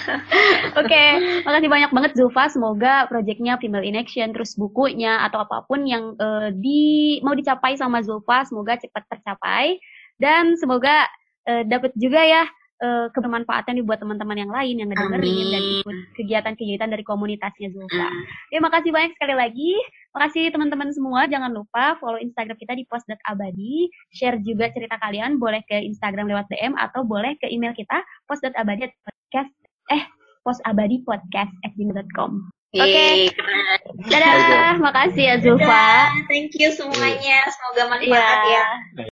Oke, 0.81 1.05
makasih 1.45 1.69
banyak 1.69 1.91
banget 1.93 2.13
Zulfa. 2.17 2.49
Semoga 2.49 3.05
proyeknya 3.13 3.61
Female 3.61 3.85
in 3.85 4.01
Action, 4.01 4.33
terus 4.33 4.57
bukunya 4.57 5.21
atau 5.21 5.45
apa 5.45 5.69
pun 5.69 5.85
yang 5.85 6.17
eh, 6.17 6.49
di 6.57 7.21
mau 7.21 7.37
dicapai 7.37 7.77
sama 7.77 8.01
Zulfa, 8.01 8.49
semoga 8.49 8.81
cepat 8.81 9.05
tercapai 9.13 9.77
dan 10.17 10.57
semoga 10.57 11.05
eh, 11.45 11.69
dapat 11.69 11.93
juga 11.93 12.25
ya 12.25 12.49
eh, 12.81 13.13
kebermanfaatan 13.13 13.85
buat 13.85 14.01
teman-teman 14.01 14.41
yang 14.41 14.49
lain 14.49 14.81
yang 14.81 14.89
ngedengerin 14.89 15.47
dan 15.53 15.61
Amin. 15.61 15.81
ikut 15.85 15.97
kegiatan-kegiatan 16.17 16.89
dari 16.89 17.05
komunitasnya 17.05 17.69
Zulfa. 17.69 18.09
Hmm. 18.09 18.25
Terima 18.49 18.73
kasih 18.73 18.97
banyak 18.97 19.13
sekali 19.13 19.37
lagi. 19.37 19.77
Makasih 20.15 20.55
teman-teman 20.55 20.95
semua. 20.95 21.27
Jangan 21.27 21.51
lupa 21.51 21.99
follow 21.99 22.23
Instagram 22.23 22.55
kita 22.55 22.79
di 22.79 22.87
post.abadi. 22.87 23.91
Share 24.15 24.39
juga 24.47 24.71
cerita 24.71 24.95
kalian. 25.03 25.43
Boleh 25.43 25.67
ke 25.67 25.75
Instagram 25.83 26.31
lewat 26.31 26.47
DM 26.55 26.79
atau 26.79 27.03
boleh 27.03 27.35
ke 27.43 27.51
email 27.51 27.75
kita 27.75 27.99
post.abadi 28.31 28.87
podcast 29.03 29.51
eh 29.91 30.07
postabadi 30.47 31.03
podcast 31.03 31.51
at 31.67 31.75
gmail.com. 31.75 32.47
Oke. 32.75 33.35
Keren. 33.35 33.81
Dadah. 34.07 34.79
Makasih 34.79 35.25
ya 35.31 35.37
Zulfa. 35.43 36.11
Thank 36.31 36.55
you 36.59 36.71
semuanya. 36.75 37.47
Semoga 37.51 37.83
manfaat 37.91 38.39
Iya. 38.47 38.63
ya. 39.03 39.14